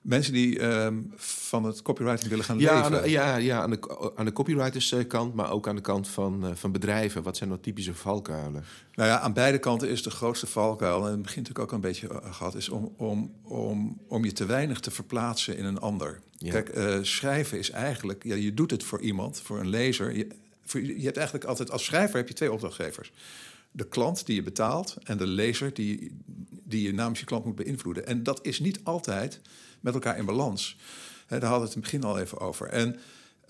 Mensen 0.00 0.32
die 0.32 0.62
um, 0.62 1.12
van 1.16 1.64
het 1.64 1.82
copywriting 1.82 2.28
willen 2.28 2.44
gaan 2.44 2.58
ja, 2.58 2.74
leven. 2.74 2.96
Aan 2.96 3.02
de, 3.02 3.10
ja, 3.10 3.36
ja 3.36 3.62
aan, 3.62 3.70
de, 3.70 4.12
aan 4.14 4.24
de 4.24 4.32
copywriterskant, 4.32 5.34
maar 5.34 5.50
ook 5.50 5.68
aan 5.68 5.76
de 5.76 5.82
kant 5.82 6.08
van, 6.08 6.44
uh, 6.44 6.50
van 6.54 6.72
bedrijven. 6.72 7.22
Wat 7.22 7.36
zijn 7.36 7.48
nou 7.48 7.60
typische 7.60 7.94
valkuilen? 7.94 8.64
Nou 8.94 9.08
ja, 9.08 9.18
aan 9.18 9.32
beide 9.32 9.58
kanten 9.58 9.88
is 9.88 10.02
de 10.02 10.10
grootste 10.10 10.46
valkuil... 10.46 11.04
en 11.04 11.10
het 11.10 11.22
begint 11.22 11.48
natuurlijk 11.48 11.58
ook 11.58 11.72
een 11.72 11.88
beetje 11.88 12.08
uh, 12.08 12.34
gehad... 12.34 12.54
is 12.54 12.68
om, 12.68 12.94
om, 12.96 13.34
om, 13.42 14.00
om 14.08 14.24
je 14.24 14.32
te 14.32 14.46
weinig 14.46 14.80
te 14.80 14.90
verplaatsen 14.90 15.56
in 15.56 15.64
een 15.64 15.78
ander. 15.78 16.20
Ja. 16.36 16.50
Kijk, 16.50 16.76
uh, 16.76 16.98
schrijven 17.02 17.58
is 17.58 17.70
eigenlijk... 17.70 18.24
Ja, 18.24 18.34
je 18.34 18.54
doet 18.54 18.70
het 18.70 18.84
voor 18.84 19.00
iemand, 19.00 19.40
voor 19.40 19.60
een 19.60 19.68
lezer. 19.68 20.16
Je, 20.16 20.26
voor, 20.64 20.80
je 20.82 21.04
hebt 21.04 21.16
eigenlijk 21.16 21.46
altijd... 21.46 21.70
Als 21.70 21.84
schrijver 21.84 22.16
heb 22.16 22.28
je 22.28 22.34
twee 22.34 22.52
opdrachtgevers 22.52 23.12
de 23.72 23.88
klant 23.88 24.26
die 24.26 24.34
je 24.34 24.42
betaalt 24.42 24.96
en 25.02 25.16
de 25.16 25.26
lezer 25.26 25.74
die, 25.74 26.16
die 26.64 26.82
je 26.82 26.94
namens 26.94 27.20
je 27.20 27.26
klant 27.26 27.44
moet 27.44 27.56
beïnvloeden. 27.56 28.06
En 28.06 28.22
dat 28.22 28.46
is 28.46 28.60
niet 28.60 28.80
altijd 28.82 29.40
met 29.80 29.94
elkaar 29.94 30.18
in 30.18 30.24
balans. 30.24 30.76
Daar 31.26 31.40
hadden 31.40 31.58
we 31.58 31.64
het 31.64 31.74
in 31.74 31.82
het 31.82 31.90
begin 31.90 32.04
al 32.04 32.18
even 32.18 32.38
over. 32.38 32.66
En 32.66 32.98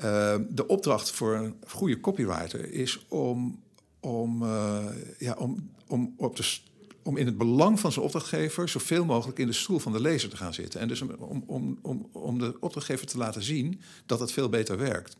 uh, 0.05 0.37
de 0.49 0.67
opdracht 0.67 1.11
voor 1.11 1.35
een 1.35 1.55
goede 1.67 2.01
copywriter 2.01 2.73
is 2.73 3.07
om, 3.09 3.63
om, 4.01 4.43
uh, 4.43 4.85
ja, 5.19 5.35
om, 5.35 5.71
om, 5.87 6.15
op 6.17 6.37
de, 6.37 6.59
om 7.03 7.17
in 7.17 7.27
het 7.27 7.39
belang 7.39 7.81
van 7.81 7.93
zijn 7.93 8.05
opdrachtgever 8.05 8.69
zoveel 8.69 9.05
mogelijk 9.05 9.39
in 9.39 9.47
de 9.47 9.53
stoel 9.53 9.79
van 9.79 9.93
de 9.93 10.01
lezer 10.01 10.29
te 10.29 10.37
gaan 10.37 10.55
zitten. 10.55 10.81
En 10.81 10.89
dus 10.89 11.03
om, 11.03 11.45
om, 11.47 11.79
om, 11.83 12.09
om 12.13 12.39
de 12.39 12.57
opdrachtgever 12.61 13.07
te 13.07 13.19
laten 13.19 13.43
zien 13.43 13.81
dat 14.07 14.21
het 14.21 14.33
veel 14.33 14.49
beter 14.49 14.79
werkt. 14.79 15.17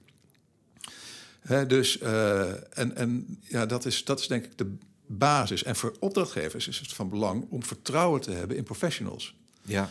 Dus, 1.67 2.01
uh, 2.01 2.79
en, 2.79 2.97
en 2.97 3.39
ja, 3.43 3.67
dat 3.67 3.85
is, 3.85 4.05
dat 4.05 4.21
is 4.21 4.27
denk 4.27 4.45
ik 4.45 4.59
de 4.59 4.77
basis. 5.07 5.63
En 5.63 5.77
voor 5.77 5.97
opdrachtgevers 5.99 6.69
is 6.69 6.79
het 6.79 6.93
van 6.93 7.09
belang 7.09 7.47
om 7.51 7.65
vertrouwen 7.65 8.21
te 8.21 8.31
hebben 8.31 8.57
in 8.57 8.65
professionals. 8.65 9.35
Ja. 9.63 9.91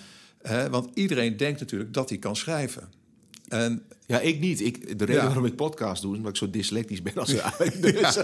Want 0.70 0.90
iedereen 0.94 1.38
denkt 1.38 1.60
natuurlijk 1.60 1.94
dat 1.94 2.10
hij 2.10 2.18
kan 2.18 2.36
schrijven. 2.36 2.90
En 3.48 3.84
Ja, 4.10 4.20
ik 4.20 4.40
niet. 4.40 4.62
Ik, 4.62 5.00
de 5.00 5.06
reden 5.06 5.22
Ja. 5.22 5.26
waarom 5.28 5.46
ik 5.46 5.56
podcast 5.56 6.02
doe, 6.02 6.12
is 6.12 6.18
omdat 6.18 6.32
ik 6.32 6.38
zo 6.38 6.50
dyslectisch 6.50 7.02
ben 7.02 7.14
als 7.16 7.30
dus, 7.82 8.18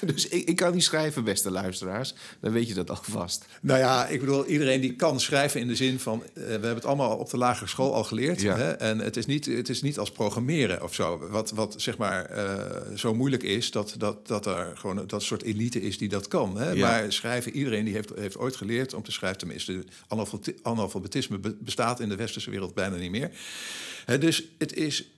dus 0.00 0.28
ik, 0.28 0.48
ik 0.48 0.56
kan 0.56 0.74
niet 0.74 0.84
schrijven, 0.84 1.24
beste 1.24 1.50
luisteraars. 1.50 2.14
Dan 2.40 2.52
weet 2.52 2.68
je 2.68 2.74
dat 2.74 2.90
alvast. 2.90 3.44
Nou 3.60 3.78
ja, 3.78 4.06
ik 4.06 4.20
bedoel, 4.20 4.46
iedereen 4.46 4.80
die 4.80 4.94
kan 4.96 5.20
schrijven 5.20 5.60
in 5.60 5.68
de 5.68 5.76
zin 5.76 5.98
van... 5.98 6.22
eh, 6.34 6.42
we 6.44 6.50
hebben 6.50 6.74
het 6.74 6.84
allemaal 6.84 7.16
op 7.16 7.30
de 7.30 7.36
lagere 7.36 7.68
school 7.68 7.94
al 7.94 8.04
geleerd. 8.04 8.40
Ja. 8.40 8.56
Hè? 8.56 8.70
En 8.70 8.98
het 8.98 9.16
is, 9.16 9.26
niet, 9.26 9.46
het 9.46 9.68
is 9.68 9.82
niet 9.82 9.98
als 9.98 10.10
programmeren 10.12 10.82
of 10.82 10.94
zo. 10.94 11.28
Wat, 11.30 11.50
wat 11.50 11.74
zeg 11.76 11.96
maar 11.96 12.24
eh, 12.24 12.96
zo 12.96 13.14
moeilijk 13.14 13.42
is, 13.42 13.70
dat, 13.70 13.94
dat, 13.98 14.26
dat 14.26 14.46
er 14.46 14.72
gewoon 14.76 15.06
dat 15.06 15.22
soort 15.22 15.42
elite 15.42 15.80
is 15.82 15.98
die 15.98 16.08
dat 16.08 16.28
kan. 16.28 16.58
Hè? 16.58 16.70
Ja. 16.70 16.86
Maar 16.86 17.12
schrijven, 17.12 17.52
iedereen 17.52 17.84
die 17.84 17.94
heeft, 17.94 18.10
heeft 18.16 18.36
ooit 18.38 18.56
geleerd 18.56 18.94
om 18.94 19.02
te 19.02 19.12
schrijven. 19.12 19.38
Tenminste, 19.38 19.84
analfabeti- 20.08 20.58
analfabetisme 20.62 21.38
be- 21.38 21.56
bestaat 21.60 22.00
in 22.00 22.08
de 22.08 22.16
westerse 22.16 22.50
wereld 22.50 22.74
bijna 22.74 22.96
niet 22.96 23.10
meer. 23.10 23.30
Hè, 24.04 24.18
dus 24.18 24.44
het 24.58 24.74
is... 24.74 25.09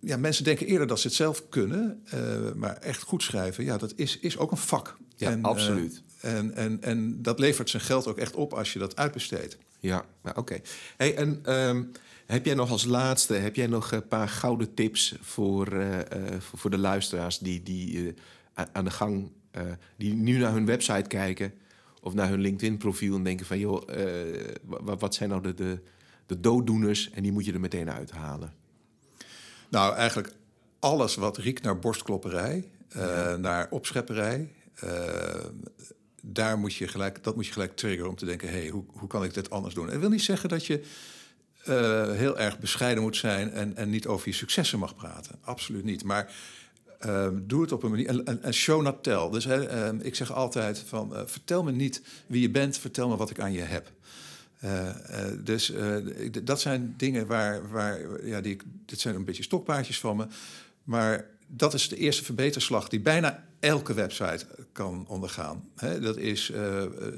Ja, 0.00 0.16
mensen 0.16 0.44
denken 0.44 0.66
eerder 0.66 0.86
dat 0.86 1.00
ze 1.00 1.06
het 1.06 1.16
zelf 1.16 1.48
kunnen. 1.48 2.02
eh, 2.04 2.52
maar 2.54 2.76
echt 2.76 3.02
goed 3.02 3.22
schrijven, 3.22 3.64
ja, 3.64 3.76
dat 3.76 3.92
is, 3.96 4.18
is 4.18 4.38
ook 4.38 4.50
een 4.50 4.56
vak. 4.56 4.96
Ja, 5.16 5.30
En, 5.30 5.38
eh, 5.38 5.44
absoluut. 5.44 6.02
en, 6.20 6.54
en, 6.54 6.82
en 6.82 7.22
dat 7.22 7.38
levert 7.38 7.70
zijn 7.70 7.82
geld 7.82 8.06
ook 8.06 8.18
echt 8.18 8.34
op 8.34 8.52
als 8.52 8.72
je 8.72 8.78
dat 8.78 8.96
uitbesteedt. 8.96 9.58
Ja, 9.80 10.04
nou, 10.22 10.36
oké. 10.36 10.60
Hey, 10.96 11.16
en 11.16 11.40
ehm, 11.42 11.82
heb 12.26 12.44
jij 12.46 12.54
nog 12.54 12.70
als 12.70 12.84
laatste, 12.84 13.34
heb 13.34 13.56
jij 13.56 13.66
nog 13.66 13.92
een 13.92 14.08
paar 14.08 14.28
gouden 14.28 14.74
tips 14.74 15.14
voor, 15.20 15.66
eh, 15.72 16.36
voor, 16.38 16.70
de 16.70 16.78
luisteraars 16.78 17.38
die, 17.38 17.62
die 17.62 18.14
aan 18.72 18.84
de 18.84 18.90
gang, 18.90 19.30
die 19.96 20.14
nu 20.14 20.38
naar 20.38 20.52
hun 20.52 20.66
website 20.66 21.08
kijken 21.08 21.52
of 22.00 22.14
naar 22.14 22.28
hun 22.28 22.40
LinkedIn-profiel 22.40 23.14
en 23.14 23.22
denken 23.22 23.46
van, 23.46 23.58
joh, 23.58 23.88
wat, 24.62 25.00
wat 25.00 25.14
zijn 25.14 25.28
nou 25.28 25.42
de, 25.42 25.54
de, 25.54 25.80
de 26.26 26.40
dooddoeners 26.40 27.10
en 27.10 27.22
die 27.22 27.32
moet 27.32 27.44
je 27.44 27.52
er 27.52 27.60
meteen 27.60 27.90
uithalen? 27.90 28.52
Nou, 29.68 29.94
eigenlijk 29.94 30.32
alles 30.78 31.14
wat 31.14 31.36
riekt 31.36 31.62
naar 31.62 31.78
borstklopperij, 31.78 32.70
eh, 32.88 33.34
naar 33.34 33.66
opschepperij, 33.70 34.52
eh, 34.74 34.90
daar 36.22 36.58
moet 36.58 36.74
je 36.74 36.88
gelijk, 36.88 37.24
dat 37.24 37.34
moet 37.34 37.46
je 37.46 37.52
gelijk 37.52 37.76
triggeren 37.76 38.10
om 38.10 38.16
te 38.16 38.24
denken: 38.24 38.48
hé, 38.48 38.58
hey, 38.58 38.68
hoe, 38.68 38.84
hoe 38.86 39.08
kan 39.08 39.24
ik 39.24 39.34
dit 39.34 39.50
anders 39.50 39.74
doen? 39.74 39.84
En 39.84 39.92
dat 39.92 40.00
wil 40.00 40.10
niet 40.10 40.22
zeggen 40.22 40.48
dat 40.48 40.66
je 40.66 40.84
eh, 41.66 42.10
heel 42.10 42.38
erg 42.38 42.58
bescheiden 42.58 43.02
moet 43.02 43.16
zijn 43.16 43.52
en, 43.52 43.76
en 43.76 43.90
niet 43.90 44.06
over 44.06 44.28
je 44.28 44.34
successen 44.34 44.78
mag 44.78 44.94
praten. 44.94 45.38
Absoluut 45.40 45.84
niet. 45.84 46.04
Maar 46.04 46.34
eh, 46.98 47.28
doe 47.32 47.62
het 47.62 47.72
op 47.72 47.82
een 47.82 47.90
manier. 47.90 48.08
En, 48.08 48.42
en, 48.42 48.54
show 48.54 48.82
not 48.82 49.02
tell. 49.02 49.30
Dus 49.30 49.44
hè, 49.44 49.66
eh, 49.66 49.92
ik 50.00 50.14
zeg 50.14 50.32
altijd: 50.32 50.84
van, 50.86 51.12
vertel 51.26 51.62
me 51.62 51.72
niet 51.72 52.02
wie 52.26 52.40
je 52.40 52.50
bent, 52.50 52.78
vertel 52.78 53.08
me 53.08 53.16
wat 53.16 53.30
ik 53.30 53.40
aan 53.40 53.52
je 53.52 53.60
heb. 53.60 53.92
Eh, 54.60 54.88
eh, 54.88 55.38
dus 55.44 55.70
eh, 55.70 55.96
dat 56.42 56.60
zijn 56.60 56.94
dingen 56.96 57.26
waar, 57.26 57.70
waar 57.70 58.26
ja, 58.26 58.40
die, 58.40 58.56
dit 58.86 59.00
zijn 59.00 59.14
een 59.14 59.24
beetje 59.24 59.42
stokpaardjes 59.42 60.00
van 60.00 60.16
me. 60.16 60.26
Maar 60.84 61.26
dat 61.46 61.74
is 61.74 61.88
de 61.88 61.96
eerste 61.96 62.24
verbeterslag 62.24 62.88
die 62.88 63.00
bijna 63.00 63.44
elke 63.60 63.94
website 63.94 64.46
kan 64.72 65.04
ondergaan. 65.08 65.68
Dat 66.00 66.16
is 66.16 66.52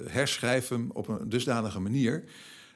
herschrijf 0.07 0.69
hem 0.69 0.91
op 0.93 1.09
een 1.09 1.29
dusdanige 1.29 1.81
manier 1.81 2.25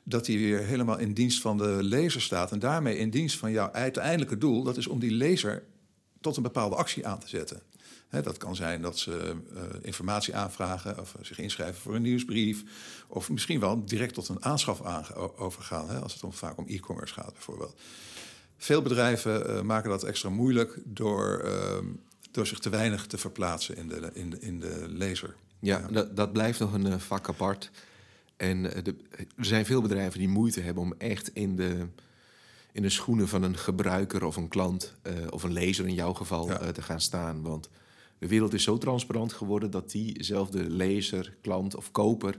dat 0.05 0.27
hij 0.27 0.37
weer 0.37 0.59
helemaal 0.59 0.99
in 0.99 1.13
dienst 1.13 1.41
van 1.41 1.59
de 1.59 1.79
lezer 1.81 2.21
staat. 2.21 2.53
En 2.53 2.59
daarmee 2.59 2.99
in 2.99 3.11
dienst 3.11 3.39
van 3.39 3.53
jouw 3.53 3.73
uiteindelijke 3.73 4.39
doel. 4.39 4.63
Dat 4.63 4.77
is 4.77 4.87
om 4.87 4.99
die 4.99 5.11
lezer 5.11 5.63
tot 6.21 6.37
een 6.37 6.43
bepaalde 6.43 6.77
actie 6.77 7.07
aan 7.07 7.19
te 7.19 7.29
zetten. 7.29 7.63
Dat 8.21 8.37
kan 8.39 8.57
zijn 8.57 8.83
dat 8.83 8.99
ze 8.99 9.35
eh, 9.55 9.63
informatie 9.83 10.35
aanvragen 10.37 10.99
of 11.01 11.15
zich 11.21 11.39
inschrijven 11.39 11.81
voor 11.83 11.95
een 11.95 12.03
nieuwsbrief. 12.03 12.63
Of 13.09 13.31
misschien 13.31 13.61
wel 13.61 13.85
direct 13.85 14.15
tot 14.15 14.29
een 14.29 14.45
aanschaf 14.45 14.81
overgaan. 15.37 15.89
Hè, 15.89 15.99
als 15.99 16.13
het 16.15 16.25
om, 16.25 16.33
vaak 16.33 16.59
om 16.59 16.67
e-commerce 16.69 17.15
gaat 17.15 17.33
bijvoorbeeld. 17.33 17.75
Veel 18.57 18.83
bedrijven 18.83 19.49
eh, 19.49 19.63
maken 19.63 19.91
dat 19.91 20.03
extra 20.03 20.29
moeilijk 20.29 20.79
door, 20.85 21.39
ehm, 21.39 21.87
door 22.31 22.47
zich 22.47 22.59
te 22.59 22.69
weinig 22.71 23.07
te 23.07 23.19
verplaatsen 23.19 23.77
in 23.77 23.89
de, 23.89 24.11
in 24.13 24.31
de, 24.31 24.39
in 24.41 24.61
de 24.61 24.85
lezer. 24.89 25.35
Ja, 25.59 25.79
Dat, 25.91 26.17
dat 26.17 26.33
blijft 26.33 26.59
nog 26.59 26.73
een 26.73 26.87
eh, 26.87 26.99
vak 26.99 27.29
apart. 27.29 27.71
En 28.37 28.75
eh, 28.75 28.83
de, 28.85 28.95
er 29.37 29.45
zijn 29.45 29.67
veel 29.67 29.83
bedrijven 29.83 30.19
die 30.19 30.29
moeite 30.29 30.61
hebben 30.61 30.83
om 30.83 30.95
echt 30.99 31.31
in 31.35 31.57
de, 31.57 31.87
in 32.73 32.83
de 32.83 32.89
schoenen 32.91 33.29
van 33.29 33.43
een 33.43 33.57
gebruiker 33.57 34.25
of 34.25 34.37
een 34.37 34.49
klant 34.49 34.95
eh, 35.03 35.13
of 35.31 35.43
een 35.43 35.53
lezer 35.53 35.87
in 35.87 35.95
jouw 35.95 36.13
geval 36.13 36.47
Ja. 36.49 36.59
eh, 36.61 36.69
te 36.69 36.83
gaan 36.83 37.01
staan. 37.01 37.43
Want 37.43 37.69
de 38.23 38.29
wereld 38.29 38.55
is 38.55 38.63
zo 38.63 38.79
transparant 38.79 39.33
geworden 39.33 39.71
dat 39.71 39.91
diezelfde 39.91 40.71
lezer, 40.71 41.37
klant 41.41 41.77
of 41.77 41.91
koper, 41.91 42.39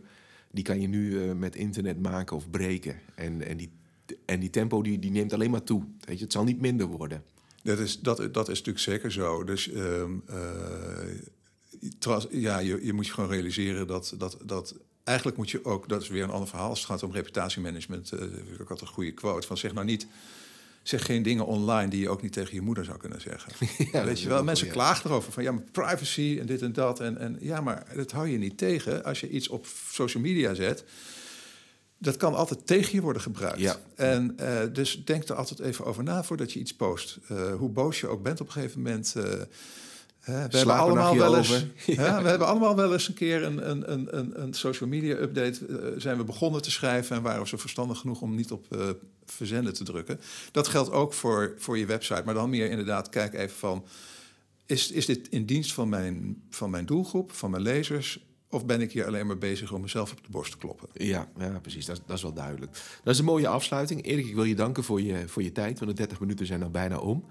die 0.51 0.63
kan 0.63 0.81
je 0.81 0.87
nu 0.87 1.21
eh, 1.21 1.35
met 1.35 1.55
internet 1.55 2.01
maken 2.01 2.35
of 2.35 2.49
breken. 2.49 2.99
En, 3.15 3.41
en, 3.47 3.57
die, 3.57 3.71
en 4.25 4.39
die 4.39 4.49
tempo 4.49 4.81
die, 4.81 4.99
die 4.99 5.11
neemt 5.11 5.33
alleen 5.33 5.51
maar 5.51 5.63
toe. 5.63 5.83
Weet 5.99 6.17
je, 6.17 6.23
het 6.23 6.33
zal 6.33 6.43
niet 6.43 6.61
minder 6.61 6.87
worden. 6.87 7.23
Dat 7.63 7.79
is, 7.79 7.99
dat, 7.99 8.17
dat 8.17 8.49
is 8.49 8.57
natuurlijk 8.57 8.79
zeker 8.79 9.11
zo. 9.11 9.43
Dus 9.43 9.71
ehm, 9.71 10.11
eh, 10.25 11.07
ja, 12.29 12.59
je, 12.59 12.85
je 12.85 12.93
moet 12.93 13.05
je 13.05 13.13
gewoon 13.13 13.29
realiseren 13.29 13.87
dat, 13.87 14.15
dat, 14.17 14.37
dat 14.43 14.75
eigenlijk 15.03 15.37
moet 15.37 15.49
je 15.49 15.65
ook, 15.65 15.89
dat 15.89 16.01
is 16.01 16.07
weer 16.09 16.23
een 16.23 16.29
ander 16.29 16.49
verhaal, 16.49 16.69
als 16.69 16.79
het 16.79 16.87
gaat 16.87 17.03
om 17.03 17.11
reputatiemanagement. 17.11 18.11
eh 18.11 18.21
ik 18.59 18.67
had 18.67 18.81
een 18.81 18.87
goede 18.87 19.11
quote 19.11 19.47
van 19.47 19.57
zeg 19.57 19.73
nou 19.73 19.85
niet, 19.85 20.07
zeg 20.83 21.05
geen 21.05 21.23
dingen 21.23 21.45
online 21.45 21.89
die 21.89 21.99
je 21.99 22.09
ook 22.09 22.21
niet 22.21 22.33
tegen 22.33 22.53
je 22.55 22.61
moeder 22.61 22.85
zou 22.85 22.97
kunnen 22.97 23.21
zeggen. 23.21 23.51
dat 23.91 24.03
Weet 24.03 24.21
je 24.21 24.29
wel, 24.29 24.43
mensen 24.43 24.67
ja. 24.67 24.73
klagen 24.73 25.09
erover 25.09 25.31
van 25.31 25.43
ja, 25.43 25.51
maar 25.51 25.63
privacy 25.71 26.37
en 26.39 26.45
dit 26.45 26.61
en 26.61 26.73
dat. 26.73 26.99
En, 26.99 27.17
en 27.17 27.37
ja, 27.39 27.61
maar 27.61 27.85
dat 27.95 28.11
hou 28.11 28.27
je 28.27 28.37
niet 28.37 28.57
tegen 28.57 29.03
als 29.03 29.19
je 29.19 29.29
iets 29.29 29.47
op 29.47 29.67
social 29.91 30.23
media 30.23 30.53
zet. 30.53 30.83
Dat 31.97 32.17
kan 32.17 32.33
altijd 32.35 32.67
tegen 32.67 32.95
je 32.95 33.01
worden 33.01 33.21
gebruikt. 33.21 33.59
Ja. 33.59 33.75
En 33.95 34.33
eh, 34.37 34.59
dus 34.73 35.05
denk 35.05 35.27
er 35.27 35.35
altijd 35.35 35.59
even 35.59 35.85
over 35.85 36.03
na 36.03 36.23
voordat 36.23 36.53
je 36.53 36.59
iets 36.59 36.75
post. 36.75 37.19
Eh, 37.27 37.55
hoe 37.55 37.69
boos 37.69 37.99
je 37.99 38.07
ook 38.07 38.23
bent 38.23 38.41
op 38.41 38.47
een 38.47 38.53
gegeven 38.53 38.81
moment. 38.81 39.13
eh, 39.15 39.41
we, 40.25 40.31
hebben 40.57 40.75
allemaal 40.75 41.17
wel 41.17 41.37
eens, 41.37 41.49
we 41.85 42.01
hebben 42.01 42.47
allemaal 42.47 42.75
wel 42.75 42.93
eens 42.93 43.07
een 43.07 43.13
keer 43.13 43.43
een, 43.43 43.69
een, 43.69 43.91
een, 43.91 44.17
een, 44.17 44.41
een 44.41 44.53
social 44.53 44.89
media 44.89 45.15
update. 45.15 45.65
eh, 45.65 45.87
zijn 45.97 46.17
we 46.17 46.23
begonnen 46.23 46.61
te 46.61 46.71
schrijven 46.71 47.15
en 47.15 47.21
waren 47.21 47.41
we 47.41 47.47
zo 47.47 47.57
verstandig 47.57 47.97
genoeg 47.99 48.21
om 48.21 48.35
niet 48.35 48.51
op 48.51 48.65
eh, 48.69 48.89
verzenden 49.25 49.73
te 49.73 49.83
drukken. 49.83 50.19
Dat 50.51 50.67
geldt 50.67 50.91
ook 50.91 51.13
voor, 51.13 51.53
voor 51.57 51.77
je 51.77 51.85
website. 51.85 52.21
Maar 52.25 52.33
dan 52.33 52.49
meer 52.49 52.69
inderdaad, 52.69 53.09
kijk 53.09 53.33
even 53.33 53.57
van. 53.57 53.85
Is, 54.65 54.91
is 54.91 55.05
dit 55.05 55.27
in 55.29 55.45
dienst 55.45 55.73
van 55.73 55.89
mijn, 55.89 56.41
van 56.49 56.69
mijn 56.69 56.85
doelgroep, 56.85 57.31
van 57.31 57.51
mijn 57.51 57.63
lezers? 57.63 58.19
Of 58.49 58.65
ben 58.65 58.81
ik 58.81 58.91
hier 58.91 59.05
alleen 59.05 59.27
maar 59.27 59.37
bezig 59.37 59.71
om 59.71 59.81
mezelf 59.81 60.11
op 60.11 60.17
de 60.23 60.29
borst 60.29 60.51
te 60.51 60.57
kloppen? 60.57 60.87
Ja, 60.93 61.27
ja 61.37 61.59
precies. 61.61 61.85
Dat, 61.85 61.95
is- 61.97 62.03
dat 62.05 62.15
is 62.17 62.23
wel 62.23 62.33
duidelijk. 62.33 62.71
Dat 63.03 63.13
is 63.13 63.19
een 63.19 63.25
mooie 63.25 63.47
afsluiting. 63.47 64.05
Erik, 64.05 64.27
ik 64.27 64.35
wil 64.35 64.43
je 64.43 64.55
danken 64.55 64.83
voor 64.83 65.01
je, 65.01 65.27
voor 65.27 65.43
je 65.43 65.51
tijd, 65.51 65.79
want 65.79 65.91
de 65.91 65.97
30 65.97 66.19
minuten 66.19 66.45
zijn 66.45 66.63
al 66.63 66.69
bijna 66.69 66.97
om. 66.97 67.25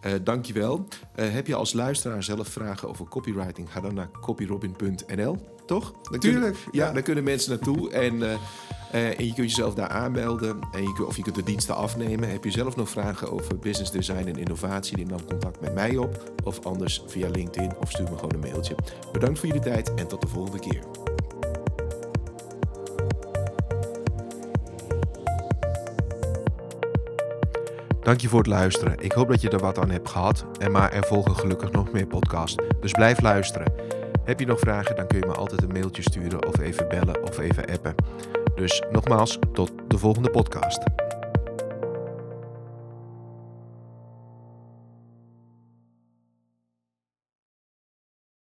Eh 0.00 0.12
dank 0.24 0.44
je 0.44 0.52
wel. 0.52 0.86
Eh, 1.14 1.32
heb 1.32 1.46
je 1.46 1.54
als 1.54 1.72
luisteraar 1.72 2.22
zelf 2.22 2.48
vragen 2.48 2.88
over 2.88 3.08
copywriting? 3.08 3.72
Ga 3.72 3.80
dan 3.80 3.94
naar 3.94 4.10
copyrobin.nl, 4.20 5.36
toch? 5.66 5.92
Dan 6.02 6.20
Tuurlijk, 6.20 6.20
Kunnen, 6.20 6.54
ja, 6.70 6.86
ja. 6.86 6.92
daar 6.92 7.02
kunnen 7.02 7.24
mensen 7.24 7.50
naartoe. 7.50 7.90
En, 7.90 8.22
eh, 8.22 8.38
en 9.18 9.26
je 9.26 9.34
kunt 9.34 9.50
jezelf 9.50 9.74
daar 9.74 9.88
aanmelden. 9.88 10.58
En 10.72 10.82
je, 10.82 11.06
of 11.06 11.16
je 11.16 11.22
kunt 11.22 11.34
de 11.34 11.42
diensten 11.42 11.76
afnemen. 11.76 12.30
Heb 12.30 12.44
je 12.44 12.50
zelf 12.50 12.76
nog 12.76 12.88
vragen 12.88 13.32
over 13.32 13.58
business 13.58 13.90
design 13.90 14.26
en 14.26 14.36
innovatie? 14.36 14.96
Neem 14.96 15.08
dan 15.08 15.24
contact 15.24 15.60
met 15.60 15.74
mij 15.74 15.96
op. 15.96 16.32
Of 16.44 16.66
anders 16.66 17.02
via 17.06 17.28
LinkedIn 17.28 17.72
of 17.80 17.90
stuur 17.90 18.10
me 18.10 18.16
gewoon 18.16 18.34
een 18.34 18.40
mailtje. 18.40 18.74
Bedankt 19.12 19.38
voor 19.38 19.48
jullie 19.48 19.62
tijd 19.62 19.94
en 19.94 20.06
tot 20.06 20.20
de 20.20 20.28
volgende 20.28 20.58
keer. 20.58 21.14
Dank 28.06 28.20
je 28.20 28.28
voor 28.28 28.38
het 28.38 28.48
luisteren. 28.48 28.94
Ik 28.98 29.12
hoop 29.12 29.28
dat 29.28 29.40
je 29.40 29.48
er 29.48 29.58
wat 29.58 29.78
aan 29.78 29.90
hebt 29.90 30.08
gehad. 30.08 30.44
En 30.58 30.72
maar 30.72 30.92
er 30.92 31.04
volgen 31.04 31.36
gelukkig 31.36 31.70
nog 31.70 31.92
meer 31.92 32.06
podcasts. 32.06 32.56
Dus 32.80 32.92
blijf 32.92 33.20
luisteren. 33.20 33.72
Heb 34.24 34.40
je 34.40 34.46
nog 34.46 34.58
vragen, 34.58 34.96
dan 34.96 35.06
kun 35.06 35.18
je 35.18 35.26
me 35.26 35.34
altijd 35.34 35.62
een 35.62 35.72
mailtje 35.72 36.02
sturen 36.02 36.46
of 36.46 36.58
even 36.58 36.88
bellen 36.88 37.22
of 37.22 37.38
even 37.38 37.66
appen. 37.66 37.94
Dus 38.54 38.82
nogmaals, 38.90 39.38
tot 39.52 39.72
de 39.88 39.98
volgende 39.98 40.30
podcast. 40.30 40.82